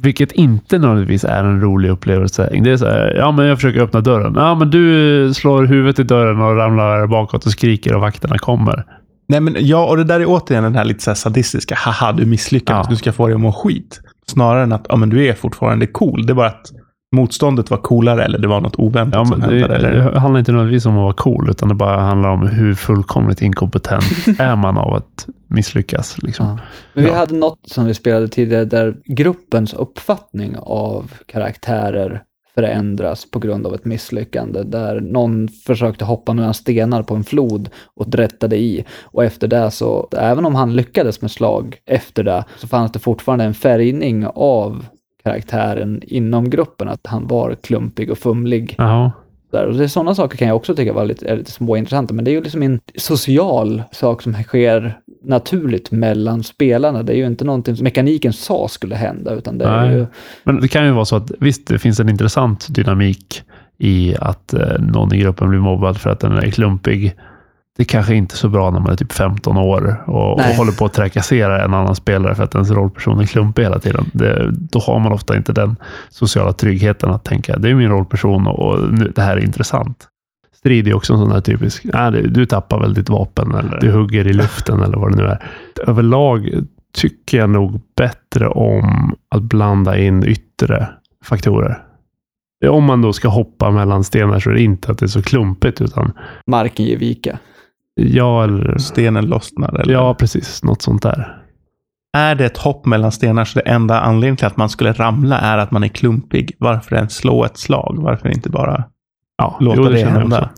Vilket 0.02 0.32
inte 0.32 0.78
nödvändigtvis 0.78 1.24
är 1.24 1.44
en 1.44 1.60
rolig 1.60 1.88
upplevelse. 1.90 2.50
Det 2.64 2.70
är 2.70 2.76
så 2.76 2.86
här, 2.86 3.14
ja 3.16 3.32
men 3.32 3.46
jag 3.46 3.58
försöker 3.58 3.80
öppna 3.80 4.00
dörren. 4.00 4.32
Ja 4.36 4.54
men 4.54 4.70
du 4.70 5.34
slår 5.34 5.64
huvudet 5.64 5.98
i 5.98 6.02
dörren 6.02 6.40
och 6.40 6.56
ramlar 6.56 7.06
bakåt 7.06 7.46
och 7.46 7.52
skriker 7.52 7.94
och 7.94 8.00
vakterna 8.00 8.38
kommer. 8.38 8.84
Nej, 9.28 9.40
men 9.40 9.56
ja, 9.58 9.86
och 9.86 9.96
det 9.96 10.04
där 10.04 10.20
är 10.20 10.24
återigen 10.28 10.64
den 10.64 10.74
här 10.74 10.84
lite 10.84 11.04
så 11.04 11.10
här 11.10 11.14
sadistiska, 11.16 11.74
haha, 11.74 12.12
du 12.12 12.26
misslyckades, 12.26 12.86
Ja. 12.86 12.90
du 12.90 12.96
ska 12.96 13.12
få 13.12 13.26
dig 13.26 13.34
att 13.34 13.40
må 13.40 13.52
skit. 13.52 14.00
Snarare 14.30 14.62
än 14.62 14.72
att, 14.72 14.86
ja 14.88 14.96
men 14.96 15.08
du 15.10 15.26
är 15.26 15.32
fortfarande 15.34 15.86
cool. 15.86 16.26
Det 16.26 16.32
är 16.32 16.34
bara 16.34 16.46
att 16.46 16.72
motståndet 17.16 17.70
var 17.70 17.78
coolare 17.78 18.24
eller 18.24 18.38
det 18.38 18.48
var 18.48 18.60
något 18.60 18.76
oväntat 18.78 19.18
Ja, 19.18 19.24
som 19.24 19.40
hände. 19.42 19.68
det, 19.68 19.74
Eller? 19.74 20.10
det 20.12 20.18
handlar 20.20 20.38
inte 20.38 20.52
nödvändigtvis 20.52 20.86
om 20.86 20.92
att 20.96 21.02
vara 21.02 21.12
cool, 21.12 21.50
utan 21.50 21.68
det 21.68 21.74
bara 21.74 22.00
handlar 22.00 22.28
om 22.30 22.46
hur 22.46 22.74
fullkomligt 22.74 23.42
inkompetent 23.42 24.04
är 24.38 24.56
man 24.56 24.78
av 24.78 24.94
att 24.94 25.26
misslyckas. 25.48 26.22
Liksom. 26.22 26.46
Ja. 26.46 26.58
Men 26.94 27.04
vi 27.04 27.10
Ja. 27.10 27.16
hade 27.16 27.34
något 27.34 27.58
som 27.64 27.84
vi 27.84 27.94
spelade 27.94 28.28
tidigare 28.28 28.64
där 28.64 28.96
gruppens 29.04 29.74
uppfattning 29.74 30.56
av 30.58 31.12
karaktärer 31.26 32.22
förändras 32.54 33.30
på 33.30 33.38
grund 33.38 33.66
av 33.66 33.74
ett 33.74 33.84
misslyckande. 33.84 34.62
Där 34.62 35.00
någon 35.00 35.48
försökte 35.48 36.04
hoppa 36.04 36.32
några 36.32 36.52
stenar 36.52 37.02
på 37.02 37.14
en 37.14 37.24
flod 37.24 37.68
och 37.94 38.10
drättade 38.10 38.56
i. 38.56 38.84
Och 39.02 39.24
efter 39.24 39.48
det 39.48 39.70
så, 39.70 40.08
även 40.16 40.44
om 40.44 40.54
han 40.54 40.76
lyckades 40.76 41.22
med 41.22 41.30
slag 41.30 41.76
efter 41.86 42.24
det, 42.24 42.44
så 42.56 42.68
fanns 42.68 42.92
det 42.92 42.98
fortfarande 42.98 43.44
en 43.44 43.54
färgning 43.54 44.26
av 44.34 44.86
karaktären 45.22 46.02
inom 46.06 46.50
gruppen. 46.50 46.88
Att 46.88 47.06
han 47.06 47.26
var 47.26 47.54
klumpig 47.54 48.10
och 48.10 48.18
fumlig. 48.18 48.74
Aha. 48.78 49.12
Där. 49.50 49.66
Och 49.66 49.74
det 49.74 49.84
är 49.84 49.88
sådana 49.88 50.14
saker 50.14 50.38
kan 50.38 50.48
jag 50.48 50.56
också 50.56 50.74
tycka 50.74 50.92
var 50.92 51.04
lite, 51.04 51.26
är 51.26 51.36
lite 51.36 51.50
småintressanta, 51.50 52.14
men 52.14 52.24
det 52.24 52.30
är 52.30 52.32
ju 52.32 52.42
liksom 52.42 52.62
en 52.62 52.80
social 52.96 53.82
sak 53.92 54.22
som 54.22 54.34
sker 54.34 54.98
naturligt 55.24 55.90
mellan 55.90 56.42
spelarna. 56.42 57.02
Det 57.02 57.12
är 57.12 57.16
ju 57.16 57.26
inte 57.26 57.44
någonting 57.44 57.76
som 57.76 57.84
mekaniken 57.84 58.32
sa 58.32 58.68
skulle 58.68 58.94
hända, 58.94 59.34
utan 59.34 59.58
det 59.58 59.64
är 59.64 59.90
ju... 59.92 60.06
Men 60.44 60.60
det 60.60 60.68
kan 60.68 60.86
ju 60.86 60.92
vara 60.92 61.04
så 61.04 61.16
att 61.16 61.32
visst, 61.38 61.66
det 61.66 61.78
finns 61.78 62.00
en 62.00 62.08
intressant 62.08 62.66
dynamik 62.70 63.42
i 63.78 64.16
att 64.20 64.54
eh, 64.54 64.80
någon 64.80 65.14
i 65.14 65.18
gruppen 65.18 65.48
blir 65.48 65.58
mobbad 65.58 66.00
för 66.00 66.10
att 66.10 66.20
den 66.20 66.32
är 66.32 66.50
klumpig. 66.50 67.14
Det 67.76 67.84
kanske 67.84 68.14
inte 68.14 68.34
är 68.34 68.36
så 68.36 68.48
bra 68.48 68.70
när 68.70 68.80
man 68.80 68.92
är 68.92 68.96
typ 68.96 69.12
15 69.12 69.56
år 69.56 70.02
och, 70.06 70.32
och 70.32 70.40
håller 70.40 70.72
på 70.72 70.84
att 70.84 70.92
trakassera 70.92 71.64
en 71.64 71.74
annan 71.74 71.96
spelare 71.96 72.34
för 72.34 72.44
att 72.44 72.54
ens 72.54 72.70
rollperson 72.70 73.20
är 73.20 73.26
klumpig 73.26 73.62
hela 73.62 73.78
tiden. 73.78 74.10
Det, 74.12 74.50
då 74.50 74.78
har 74.78 74.98
man 74.98 75.12
ofta 75.12 75.36
inte 75.36 75.52
den 75.52 75.76
sociala 76.08 76.52
tryggheten 76.52 77.10
att 77.10 77.24
tänka 77.24 77.58
det 77.58 77.70
är 77.70 77.74
min 77.74 77.88
rollperson 77.88 78.46
och 78.46 78.92
nu, 78.92 79.12
det 79.14 79.22
här 79.22 79.36
är 79.36 79.44
intressant. 79.44 80.06
Strid 80.56 80.88
är 80.88 80.94
också 80.94 81.12
en 81.12 81.18
sån 81.18 81.28
där 81.28 81.40
typisk, 81.40 81.84
nej, 81.84 82.12
du, 82.12 82.28
du 82.28 82.46
tappar 82.46 82.80
väl 82.80 82.94
ditt 82.94 83.08
vapen 83.08 83.54
eller 83.54 83.80
du 83.80 83.92
hugger 83.92 84.26
i 84.26 84.32
luften 84.32 84.82
eller 84.82 84.98
vad 84.98 85.12
det 85.12 85.16
nu 85.16 85.28
är. 85.28 85.42
Överlag 85.86 86.50
tycker 86.94 87.38
jag 87.38 87.50
nog 87.50 87.80
bättre 87.96 88.48
om 88.48 89.14
att 89.34 89.42
blanda 89.42 89.98
in 89.98 90.24
yttre 90.24 90.88
faktorer. 91.24 91.82
Om 92.68 92.84
man 92.84 93.02
då 93.02 93.12
ska 93.12 93.28
hoppa 93.28 93.70
mellan 93.70 94.04
stenar 94.04 94.40
så 94.40 94.50
är 94.50 94.54
det 94.54 94.62
inte 94.62 94.92
att 94.92 94.98
det 94.98 95.06
är 95.06 95.08
så 95.08 95.22
klumpigt, 95.22 95.80
utan 95.80 96.12
Marken 96.46 96.86
ger 96.86 96.98
vika. 96.98 97.38
Ja, 97.94 98.44
eller 98.44 98.78
Stenen 98.78 99.26
lossnar. 99.26 99.80
Eller? 99.80 99.92
ja, 99.92 100.14
precis. 100.14 100.62
Något 100.62 100.82
sånt 100.82 101.02
där. 101.02 101.36
Är 102.12 102.34
det 102.34 102.46
ett 102.46 102.58
hopp 102.58 102.86
mellan 102.86 103.12
stenar 103.12 103.44
så 103.44 103.58
det 103.58 103.70
enda 103.70 104.00
anledningen 104.00 104.36
till 104.36 104.46
att 104.46 104.56
man 104.56 104.68
skulle 104.68 104.92
ramla 104.92 105.38
är 105.38 105.58
att 105.58 105.70
man 105.70 105.84
är 105.84 105.88
klumpig. 105.88 106.52
Varför 106.58 106.96
ens 106.96 107.16
slå 107.16 107.44
ett 107.44 107.56
slag? 107.56 107.96
Varför 108.00 108.28
inte 108.28 108.50
bara... 108.50 108.84
Ja, 109.38 109.56
Låta 109.60 109.82
det 109.82 109.98
känner 109.98 110.12
jag 110.12 110.20
hända. 110.20 110.50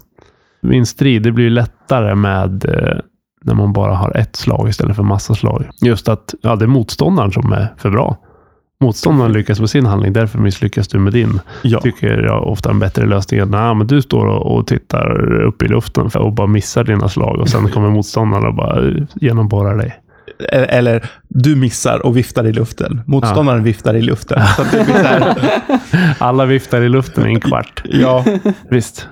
Min 0.61 0.87
strid, 0.87 1.23
det 1.23 1.33
blir 1.33 1.45
ju 1.45 1.51
lättare 1.51 2.15
med 2.15 2.65
eh, 2.65 2.99
när 3.45 3.55
man 3.55 3.73
bara 3.73 3.95
har 3.95 4.17
ett 4.17 4.37
slag 4.37 4.69
istället 4.69 4.97
för 4.97 5.03
massa 5.03 5.35
slag. 5.35 5.69
Just 5.81 6.09
att 6.09 6.35
ja, 6.43 6.57
det 6.57 6.65
är 6.65 6.67
motståndaren 6.67 7.33
som 7.33 7.53
är 7.53 7.75
för 7.79 7.91
bra. 7.91 8.17
Motståndaren 8.83 9.33
lyckas 9.33 9.61
med 9.61 9.71
sin 9.71 9.87
handling, 9.87 10.13
därför 10.13 10.39
misslyckas 10.39 10.89
du 10.89 10.99
med 10.99 11.13
din. 11.13 11.41
Ja. 11.63 11.81
Tycker 11.81 12.23
jag 12.23 12.47
ofta 12.47 12.71
en 12.71 12.79
bättre 12.79 13.07
lösning 13.07 13.41
än 13.41 13.49
nah, 13.51 13.75
men 13.75 13.87
du 13.87 14.03
står 14.03 14.27
och, 14.27 14.67
tittar 14.67 15.41
upp 15.43 15.63
i 15.63 15.69
luften 15.69 16.11
och 16.15 16.33
bara 16.33 16.47
missar 16.47 16.85
dina 16.85 17.09
slag 17.09 17.39
och 17.41 17.49
sen 17.49 17.69
kommer 17.69 17.91
motståndaren 17.91 18.47
och 18.47 18.55
bara 18.55 18.89
eh, 18.89 18.95
genomborrar 19.15 19.77
dig. 19.77 19.99
E- 20.39 20.57
Eller 20.69 21.11
du 21.29 21.57
missar 21.57 22.07
och 22.07 22.17
viftar 22.17 22.47
i 22.47 22.53
luften. 22.53 23.01
Motståndaren 23.07 23.63
viftar 23.65 23.95
i 23.95 24.03
luften. 24.03 24.43
Alla 26.19 26.45
viftar 26.45 26.83
i 26.83 26.89
luften 26.89 27.27
i 27.27 27.35
en 27.35 27.41
kvart. 27.41 27.83
ja, 27.85 28.25
Visst. 28.71 29.09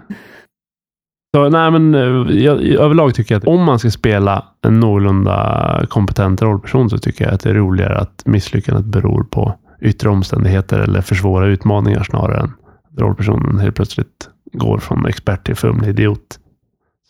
Så, 1.36 1.48
nej, 1.48 1.70
men, 1.70 1.94
eh, 1.94 2.36
jag, 2.36 2.62
överlag 2.62 3.14
tycker 3.14 3.34
jag 3.34 3.38
att 3.42 3.48
om 3.48 3.64
man 3.64 3.78
ska 3.78 3.90
spela 3.90 4.44
en 4.66 4.80
någorlunda 4.80 5.86
kompetent 5.88 6.42
rollperson 6.42 6.90
så 6.90 6.98
tycker 6.98 7.24
jag 7.24 7.34
att 7.34 7.40
det 7.40 7.50
är 7.50 7.54
roligare 7.54 7.98
att 7.98 8.22
misslyckandet 8.24 8.84
beror 8.86 9.24
på 9.24 9.54
yttre 9.80 10.08
omständigheter 10.08 10.78
eller 10.78 11.00
för 11.00 11.14
svåra 11.14 11.46
utmaningar 11.46 12.02
snarare 12.02 12.38
än 12.40 12.44
att 12.44 13.00
rollpersonen 13.00 13.58
helt 13.58 13.76
plötsligt 13.76 14.28
går 14.52 14.78
från 14.78 15.06
expert 15.06 15.46
till 15.46 15.56
fumlig 15.56 15.88
idiot. 15.88 16.38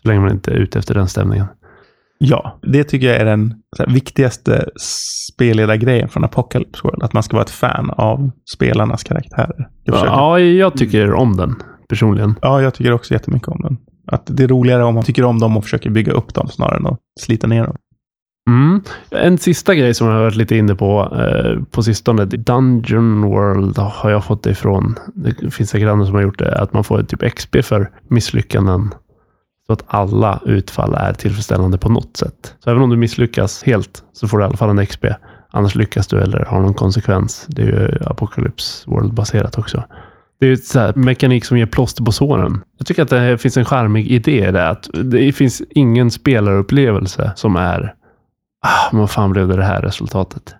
Så 0.02 0.08
länge 0.08 0.20
man 0.20 0.30
inte 0.30 0.50
är 0.50 0.54
ute 0.54 0.78
efter 0.78 0.94
den 0.94 1.08
stämningen. 1.08 1.46
Ja, 2.18 2.58
det 2.62 2.84
tycker 2.84 3.06
jag 3.06 3.16
är 3.16 3.24
den 3.24 3.54
här, 3.78 3.86
viktigaste 3.86 4.68
spelledargrejen 5.32 6.08
från 6.08 6.24
Apocalypse 6.24 6.80
World. 6.84 7.02
Att 7.02 7.12
man 7.12 7.22
ska 7.22 7.36
vara 7.36 7.44
ett 7.44 7.50
fan 7.50 7.90
av 7.90 8.30
spelarnas 8.56 9.02
karaktärer. 9.04 9.68
Jag 9.84 9.94
försöker- 9.94 10.12
Ja, 10.12 10.38
jag 10.40 10.76
tycker 10.76 11.12
om 11.12 11.36
den 11.36 11.54
personligen. 11.88 12.34
ja, 12.42 12.62
jag 12.62 12.74
tycker 12.74 12.92
också 12.92 13.14
jättemycket 13.14 13.48
om 13.48 13.60
den. 13.62 13.76
Att 14.06 14.22
det 14.26 14.42
är 14.44 14.48
roligare 14.48 14.84
om 14.84 14.94
man 14.94 15.04
tycker 15.04 15.24
om 15.24 15.38
dem 15.38 15.56
och 15.56 15.64
försöker 15.64 15.90
bygga 15.90 16.12
upp 16.12 16.34
dem 16.34 16.48
snarare 16.48 16.76
än 16.76 16.86
att 16.86 16.98
slita 17.20 17.46
ner 17.46 17.64
dem. 17.64 17.76
Mm. 18.50 18.82
En 19.10 19.38
sista 19.38 19.74
grej 19.74 19.94
som 19.94 20.06
jag 20.06 20.14
har 20.14 20.22
varit 20.22 20.36
lite 20.36 20.56
inne 20.56 20.74
på 20.74 21.16
eh, 21.16 21.62
på 21.70 21.82
sistone. 21.82 22.24
Dungeon 22.24 23.22
World 23.22 23.78
har 23.78 24.10
jag 24.10 24.24
fått 24.24 24.42
det 24.42 24.50
ifrån. 24.50 24.98
Det 25.14 25.50
finns 25.50 25.70
säkert 25.70 25.88
andra 25.88 26.06
som 26.06 26.14
har 26.14 26.22
gjort 26.22 26.38
det. 26.38 26.58
Att 26.58 26.72
man 26.72 26.84
får 26.84 27.02
typ 27.02 27.34
XP 27.34 27.56
för 27.64 27.90
misslyckanden. 28.08 28.94
Så 29.66 29.72
att 29.72 29.84
alla 29.86 30.40
utfall 30.46 30.94
är 30.94 31.12
tillfredsställande 31.12 31.78
på 31.78 31.88
något 31.88 32.16
sätt. 32.16 32.54
Så 32.64 32.70
även 32.70 32.82
om 32.82 32.90
du 32.90 32.96
misslyckas 32.96 33.62
helt 33.62 34.02
så 34.12 34.28
får 34.28 34.38
du 34.38 34.44
i 34.44 34.46
alla 34.46 34.56
fall 34.56 34.78
en 34.78 34.86
XP. 34.86 35.04
Annars 35.50 35.74
lyckas 35.74 36.06
du 36.06 36.20
eller 36.20 36.44
har 36.44 36.60
någon 36.60 36.74
konsekvens. 36.74 37.46
Det 37.48 37.62
är 37.62 37.66
ju 37.66 37.98
Apocalypse 38.06 38.90
World-baserat 38.90 39.58
också. 39.58 39.84
Det 40.40 40.46
är 40.46 40.48
ju 40.48 40.54
ett 40.54 40.64
så 40.64 40.78
här 40.78 40.94
mekanik 40.94 41.44
som 41.44 41.58
ger 41.58 41.66
plåster 41.66 42.04
på 42.04 42.12
såren. 42.12 42.60
Jag 42.78 42.86
tycker 42.86 43.02
att 43.02 43.08
det 43.08 43.38
finns 43.38 43.56
en 43.56 43.64
charmig 43.64 44.06
idé 44.06 44.48
i 44.48 44.52
det. 44.52 44.68
Att 44.68 44.88
det 45.04 45.32
finns 45.32 45.62
ingen 45.70 46.10
spelarupplevelse 46.10 47.32
som 47.36 47.56
är 47.56 47.94
Ah, 48.66 48.88
men 48.92 49.00
vad 49.00 49.10
fan 49.10 49.32
blev 49.32 49.48
det 49.48 49.56
det 49.56 49.64
här 49.64 49.82
resultatet? 49.82 50.54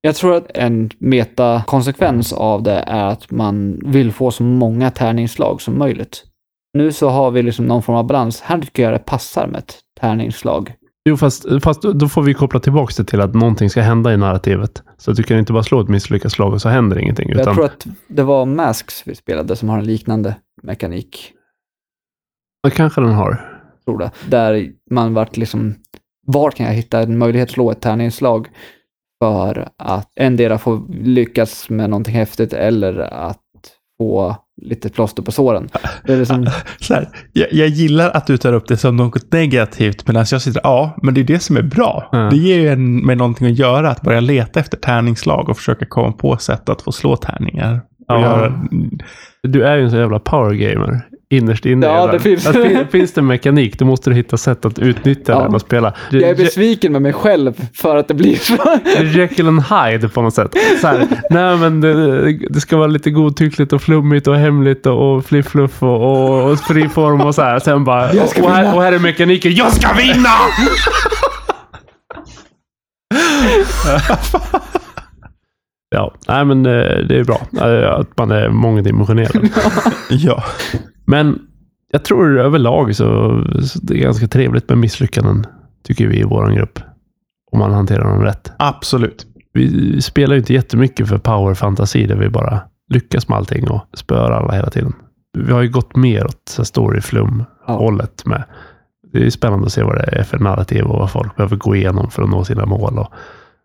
Jag 0.00 0.16
tror 0.16 0.36
att 0.36 0.46
en 0.54 0.90
metakonsekvens 0.98 2.32
av 2.32 2.62
det 2.62 2.84
är 2.86 3.04
att 3.04 3.30
man 3.30 3.80
vill 3.84 4.12
få 4.12 4.30
så 4.30 4.42
många 4.42 4.90
tärningsslag 4.90 5.60
som 5.62 5.78
möjligt. 5.78 6.24
Nu 6.78 6.92
så 6.92 7.08
har 7.08 7.30
vi 7.30 7.42
liksom 7.42 7.64
någon 7.66 7.82
form 7.82 7.96
av 7.96 8.06
balans. 8.06 8.40
Här 8.40 8.58
tycker 8.60 8.82
jag 8.82 8.92
det 8.92 8.98
passar 8.98 9.46
med 9.46 9.58
ett 9.58 9.78
tärningsslag. 10.00 10.74
Jo, 11.04 11.16
fast, 11.16 11.46
fast 11.62 11.82
då 11.82 12.08
får 12.08 12.22
vi 12.22 12.34
koppla 12.34 12.60
tillbaka 12.60 12.92
det 12.96 13.04
till 13.04 13.20
att 13.20 13.34
någonting 13.34 13.70
ska 13.70 13.80
hända 13.82 14.12
i 14.12 14.16
narrativet. 14.16 14.82
Så 14.96 15.10
att 15.10 15.16
du 15.16 15.22
kan 15.22 15.38
inte 15.38 15.52
bara 15.52 15.62
slå 15.62 15.80
ett 15.80 15.88
misslyckat 15.88 16.32
slag 16.32 16.52
och 16.52 16.60
så 16.62 16.68
händer 16.68 16.98
ingenting. 16.98 17.28
Jag 17.28 17.40
Utan, 17.40 17.54
tror 17.54 17.64
att 17.64 17.86
det 18.08 18.22
var 18.22 18.46
Masks 18.46 19.02
vi 19.06 19.14
spelade 19.14 19.56
som 19.56 19.68
har 19.68 19.78
en 19.78 19.84
liknande 19.84 20.36
mekanik. 20.62 21.32
det 22.62 22.70
kanske 22.70 23.00
den 23.00 23.12
har. 23.12 23.60
tror 23.84 23.98
det. 23.98 24.10
Där 24.28 24.68
man 24.90 25.14
vart 25.14 25.36
liksom, 25.36 25.74
var 26.26 26.50
kan 26.50 26.66
jag 26.66 26.72
hitta 26.72 27.00
en 27.00 27.18
möjlighet 27.18 27.48
att 27.48 27.54
slå 27.54 27.70
ett 27.70 27.80
tärningsslag 27.80 28.48
för 29.22 29.68
att 29.78 30.08
endera 30.20 30.58
få 30.58 30.86
lyckas 30.90 31.70
med 31.70 31.90
någonting 31.90 32.14
häftigt 32.14 32.52
eller 32.52 32.98
att 32.98 33.38
få 33.98 34.36
lite 34.62 34.88
plåster 34.88 35.22
på 35.22 35.32
såren. 35.32 35.68
Det 36.06 36.12
är 36.12 36.16
liksom, 36.18 36.46
Så 36.80 36.94
här, 36.94 37.08
jag, 37.32 37.52
jag 37.52 37.68
gillar 37.68 38.10
att 38.10 38.26
du 38.26 38.36
tar 38.36 38.52
upp 38.52 38.68
det 38.68 38.76
som 38.76 38.96
något 38.96 39.32
negativt, 39.32 40.06
medan 40.06 40.24
jag 40.30 40.42
sitter 40.42 40.60
ja, 40.64 40.96
men 41.02 41.14
det 41.14 41.20
är 41.20 41.24
det 41.24 41.38
som 41.38 41.56
är 41.56 41.62
bra. 41.62 42.08
Ja. 42.12 42.18
Det 42.18 42.36
ger 42.36 42.58
ju 42.58 42.68
en, 42.68 43.06
med 43.06 43.18
någonting 43.18 43.46
att 43.46 43.58
göra, 43.58 43.90
att 43.90 44.02
börja 44.02 44.20
leta 44.20 44.60
efter 44.60 44.76
tärningsslag 44.76 45.48
och 45.48 45.56
försöka 45.56 45.86
komma 45.86 46.12
på 46.12 46.36
sätt 46.36 46.68
att 46.68 46.82
få 46.82 46.92
slå 46.92 47.16
tärningar. 47.16 47.74
Och 48.08 48.14
Ja. 48.14 48.20
göra, 48.20 48.62
Du 49.48 49.64
är 49.64 49.76
ju 49.76 49.84
en 49.84 49.90
så 49.90 49.96
jävla 49.96 50.18
power 50.18 50.54
gamer. 50.54 51.00
Innerst 51.30 51.66
inne. 51.66 51.86
Ja, 51.86 52.06
det 52.06 52.20
finns- 52.20 52.46
Att 52.46 52.56
fin- 52.56 52.86
finns 52.90 53.12
det 53.12 53.22
mekanik, 53.22 53.78
då 53.78 53.84
måste 53.84 54.10
du 54.10 54.16
hitta 54.16 54.36
sätt 54.36 54.64
att 54.64 54.78
utnyttja 54.78 55.32
Ja. 55.32 55.42
den 55.42 55.54
och 55.54 55.60
spela. 55.60 55.92
jag 56.10 56.22
är 56.22 56.34
besviken 56.34 56.92
med 56.92 57.02
mig 57.02 57.12
själv 57.12 57.52
för 57.74 57.96
att 57.96 58.08
det 58.08 58.14
blir 58.14 58.36
så. 58.36 58.56
Jekyll 59.04 59.48
and 59.48 59.62
Hyde 59.62 60.08
på 60.08 60.22
något 60.22 60.34
sätt. 60.34 60.54
Så 60.80 60.86
här, 60.86 61.06
nej 61.30 61.56
men 61.56 61.80
det, 61.80 62.32
det 62.32 62.60
ska 62.60 62.76
vara 62.76 62.86
lite 62.86 63.10
godtyckligt 63.10 63.72
och 63.72 63.82
flummigt 63.82 64.26
och 64.26 64.36
hemligt 64.36 64.86
och, 64.86 65.16
och 65.16 65.24
fliff-fluff 65.26 65.82
och, 65.82 66.02
och, 66.02 66.50
och 66.50 66.58
friform 66.60 67.20
och 67.20 67.34
så 67.34 67.42
här. 67.42 67.58
Sen 67.58 67.84
bara, 67.84 68.10
och, 68.42 68.50
här, 68.50 68.76
och 68.76 68.82
här 68.82 68.92
är 68.92 68.98
mekaniken. 68.98 69.54
Jag 69.54 69.72
ska 69.72 69.92
vinna! 69.92 70.30
ja, 75.92 76.14
nej 76.28 76.44
men 76.44 76.66
eh, 76.66 77.06
det 77.08 77.18
är 77.18 77.24
bra 77.24 77.40
eh, 77.68 77.92
att 77.92 78.18
man 78.18 78.30
är 78.30 78.48
mångdimensionerad. 78.48 79.48
ja. 80.10 80.44
Men 81.06 81.38
jag 81.92 82.04
tror 82.04 82.38
överlag 82.38 82.96
så, 82.96 83.04
så 83.62 83.78
det 83.82 83.94
är 83.94 83.98
ganska 83.98 84.28
trevligt 84.28 84.68
med 84.68 84.78
misslyckanden. 84.78 85.46
Tycker 85.84 86.06
vi 86.06 86.20
i 86.20 86.24
vår 86.24 86.50
grupp. 86.50 86.78
Om 87.52 87.58
man 87.58 87.72
hanterar 87.72 88.04
dem 88.04 88.22
rätt. 88.22 88.52
Absolut. 88.58 89.26
Vi 89.52 90.02
spelar 90.02 90.34
ju 90.34 90.38
inte 90.40 90.54
jättemycket 90.54 91.08
för 91.08 91.18
power-fantasi 91.18 92.06
där 92.06 92.16
vi 92.16 92.28
bara 92.28 92.60
lyckas 92.88 93.28
med 93.28 93.38
allting 93.38 93.70
och 93.70 93.86
spöar 93.94 94.30
alla 94.30 94.54
hela 94.54 94.70
tiden. 94.70 94.92
Vi 95.38 95.52
har 95.52 95.62
ju 95.62 95.70
gått 95.70 95.96
mer 95.96 96.26
åt 96.26 96.58
story-flum-hållet 96.66 98.26
med. 98.26 98.44
Det 99.12 99.26
är 99.26 99.30
spännande 99.30 99.66
att 99.66 99.72
se 99.72 99.82
vad 99.82 99.94
det 99.94 100.18
är 100.18 100.22
för 100.22 100.38
narrativ 100.38 100.84
och 100.84 100.98
vad 100.98 101.10
folk 101.10 101.36
behöver 101.36 101.56
gå 101.56 101.76
igenom 101.76 102.10
för 102.10 102.22
att 102.22 102.30
nå 102.30 102.44
sina 102.44 102.66
mål 102.66 102.98
och 102.98 103.12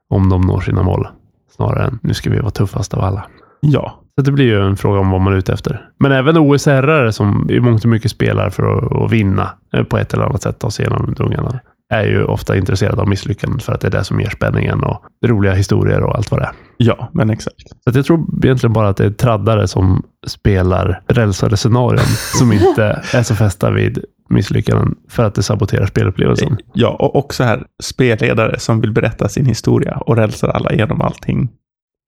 om 0.10 0.30
de 0.30 0.42
når 0.42 0.62
sina 0.62 0.84
mål. 0.84 1.08
Snarare 1.50 1.86
än 1.86 2.00
nu 2.04 2.14
ska 2.14 2.30
vi 2.30 2.40
vara 2.40 2.52
tuffast 2.52 2.94
av 2.94 3.04
alla. 3.04 3.26
Ja. 3.60 4.04
Så 4.16 4.22
det 4.22 4.32
blir 4.32 4.46
ju 4.46 4.62
en 4.62 4.78
fråga 4.78 5.00
om 5.00 5.10
vad 5.10 5.22
man 5.22 5.34
är 5.34 5.38
ute 5.38 5.54
efter. 5.54 5.90
Men 6.00 6.12
även 6.12 6.38
OSR-are 6.38 7.12
som 7.12 7.48
i 7.50 7.60
mångt 7.60 7.84
och 7.84 7.90
mycket 7.90 8.12
spelar 8.12 8.50
för 8.50 9.06
att, 9.06 9.12
vinna 9.12 9.50
eh, 9.74 9.84
på 9.84 9.98
ett 9.98 10.14
eller 10.14 10.24
annat 10.24 10.42
sätt, 10.42 10.60
ta 10.60 10.72
sig 10.72 10.86
igenom 10.86 11.14
dungarna, 11.14 11.60
är 11.94 12.04
ju 12.04 12.24
ofta 12.24 12.58
intresserade 12.58 13.02
av 13.02 13.08
misslyckanden 13.08 13.60
för 13.60 13.74
att 13.74 13.82
det 13.82 13.88
är 13.88 13.92
det 13.92 14.04
som 14.04 14.20
ger 14.20 14.30
spänningen 14.30 14.84
och 14.84 15.04
roliga 15.26 15.54
historier 15.54 16.04
och 16.04 16.16
allt 16.16 16.32
vad 16.32 16.40
det 16.40 16.46
är. 16.46 16.52
Ja, 16.78 17.10
men 17.14 17.30
exakt. 17.30 17.70
Så 17.84 17.98
jag 17.98 18.06
tror 18.06 18.26
egentligen 18.44 18.74
bara 18.74 18.90
att 18.90 18.98
det 18.98 19.06
är 19.06 19.12
traddare 19.12 19.68
som 19.68 20.04
spelar 20.28 21.02
rälsade 21.08 21.58
scenarion 21.58 22.06
som 22.40 22.52
inte 22.54 23.04
är 23.14 23.24
så 23.24 23.36
fästa 23.36 23.72
vid 23.72 24.06
misslyckanden 24.30 24.96
för 25.10 25.24
att 25.24 25.36
det 25.36 25.44
saboterar 25.44 25.86
spelupplevelsen. 25.86 26.58
Ja, 26.74 26.90
och 26.90 27.16
också 27.16 27.44
här 27.44 27.66
spelledare 27.84 28.60
som 28.60 28.82
vill 28.82 28.92
berätta 28.92 29.30
sin 29.30 29.46
historia 29.46 29.98
och 29.98 30.16
rälsar 30.16 30.48
alla 30.48 30.72
igenom 30.72 31.02
allting. 31.02 31.50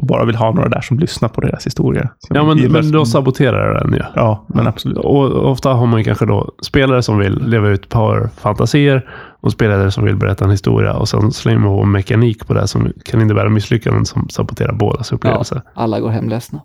Och 0.01 0.07
bara 0.07 0.25
vill 0.25 0.35
ha 0.35 0.51
några 0.51 0.69
där 0.69 0.81
som 0.81 0.99
lyssnar 0.99 1.29
på 1.29 1.41
deras 1.41 1.65
historia. 1.65 2.09
Ja, 2.29 2.43
men, 2.43 2.71
men 2.71 2.91
då 2.91 3.05
saboterar 3.05 3.79
den 3.79 3.93
ju. 3.93 4.03
Ja, 4.15 4.45
men 4.47 4.67
absolut. 4.67 4.97
Och 4.97 5.51
ofta 5.51 5.73
har 5.73 5.85
man 5.85 6.03
kanske 6.03 6.25
då 6.25 6.51
spelare 6.63 7.03
som 7.03 7.17
vill 7.17 7.41
leva 7.45 7.69
ut 7.69 7.89
power-fantasier 7.89 9.09
och 9.41 9.51
spelare 9.51 9.91
som 9.91 10.03
vill 10.03 10.15
berätta 10.15 10.45
en 10.45 10.51
historia 10.51 10.93
och 10.93 11.09
sen 11.09 11.31
slänger 11.31 11.59
man 11.59 11.69
på 11.69 11.85
mekanik 11.85 12.47
på 12.47 12.53
det 12.53 12.67
som 12.67 12.93
kan 13.05 13.21
innebära 13.21 13.49
misslyckanden 13.49 14.05
som 14.05 14.29
saboterar 14.29 14.73
bådas 14.73 15.11
upplevelse. 15.11 15.61
Alla 15.73 15.99
går 15.99 16.09
hem 16.09 16.29
ledsna. 16.29 16.61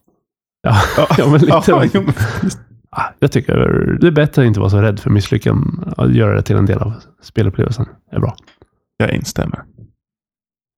Ja, 0.63 0.77
ja, 1.19 1.27
men 1.31 1.41
lite. 1.41 1.63
Ja, 1.67 1.85
Jag 3.19 3.33
tycker 3.33 3.57
det 4.01 4.07
är 4.07 4.11
bättre 4.11 4.43
att 4.43 4.47
inte 4.47 4.61
vara 4.61 4.71
så 4.71 4.81
rädd 4.83 5.01
för 5.01 5.11
misslyckanden. 5.11 5.93
Att 5.97 6.15
göra 6.15 6.35
det 6.35 6.43
till 6.43 6.57
en 6.57 6.67
del 6.67 6.79
av 6.79 6.93
spelupplevelsen 7.23 7.87
är 8.13 8.19
bra. 8.21 8.35
jag 8.97 9.11
instämmer. 9.13 9.63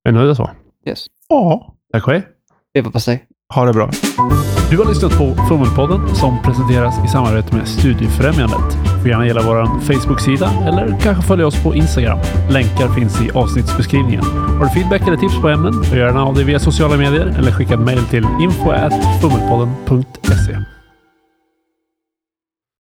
Är 0.08 0.12
ni 0.12 0.18
nöjda 0.18 0.34
så? 0.34 0.50
Yes. 0.88 1.06
Ja, 1.28 1.74
Tack 1.92 2.02
själv. 2.02 2.22
Det 2.74 2.80
var 2.80 2.90
på 2.90 3.00
sig. 3.00 3.24
ha 3.54 3.64
det 3.64 3.72
bra. 3.72 3.90
Du 4.70 4.78
har 4.78 4.84
lyssnat 4.88 5.18
på 5.18 5.34
Fummelpodden 5.48 6.14
som 6.14 6.42
presenteras 6.42 7.04
i 7.04 7.08
samarbete 7.08 7.56
med 7.56 7.68
Studiefrämjandet. 7.68 8.76
Du 8.84 8.88
får 9.00 9.08
gärna 9.08 9.26
gilla 9.26 9.42
vår 9.42 9.80
Facebook-sida 9.80 10.50
eller 10.66 10.96
kanske 11.00 11.22
följa 11.22 11.46
oss 11.46 11.62
på 11.64 11.74
Instagram. 11.74 12.18
Länkar 12.50 12.88
finns 12.88 13.20
i 13.22 13.30
avsnittsbeskrivningen. 13.30 14.24
Har 14.24 14.64
du 14.64 14.70
feedback 14.70 15.02
eller 15.08 15.16
tips 15.16 15.40
på 15.40 15.48
ämnen? 15.48 15.82
Gör 15.82 15.96
gärna 16.06 16.24
av 16.24 16.34
dig 16.34 16.44
via 16.44 16.58
sociala 16.58 16.96
medier 16.96 17.26
eller 17.38 17.52
skicka 17.52 17.74
ett 17.74 17.80
mejl 17.80 18.04
till 18.04 18.24
info.fummelpodden.se. 18.40 20.56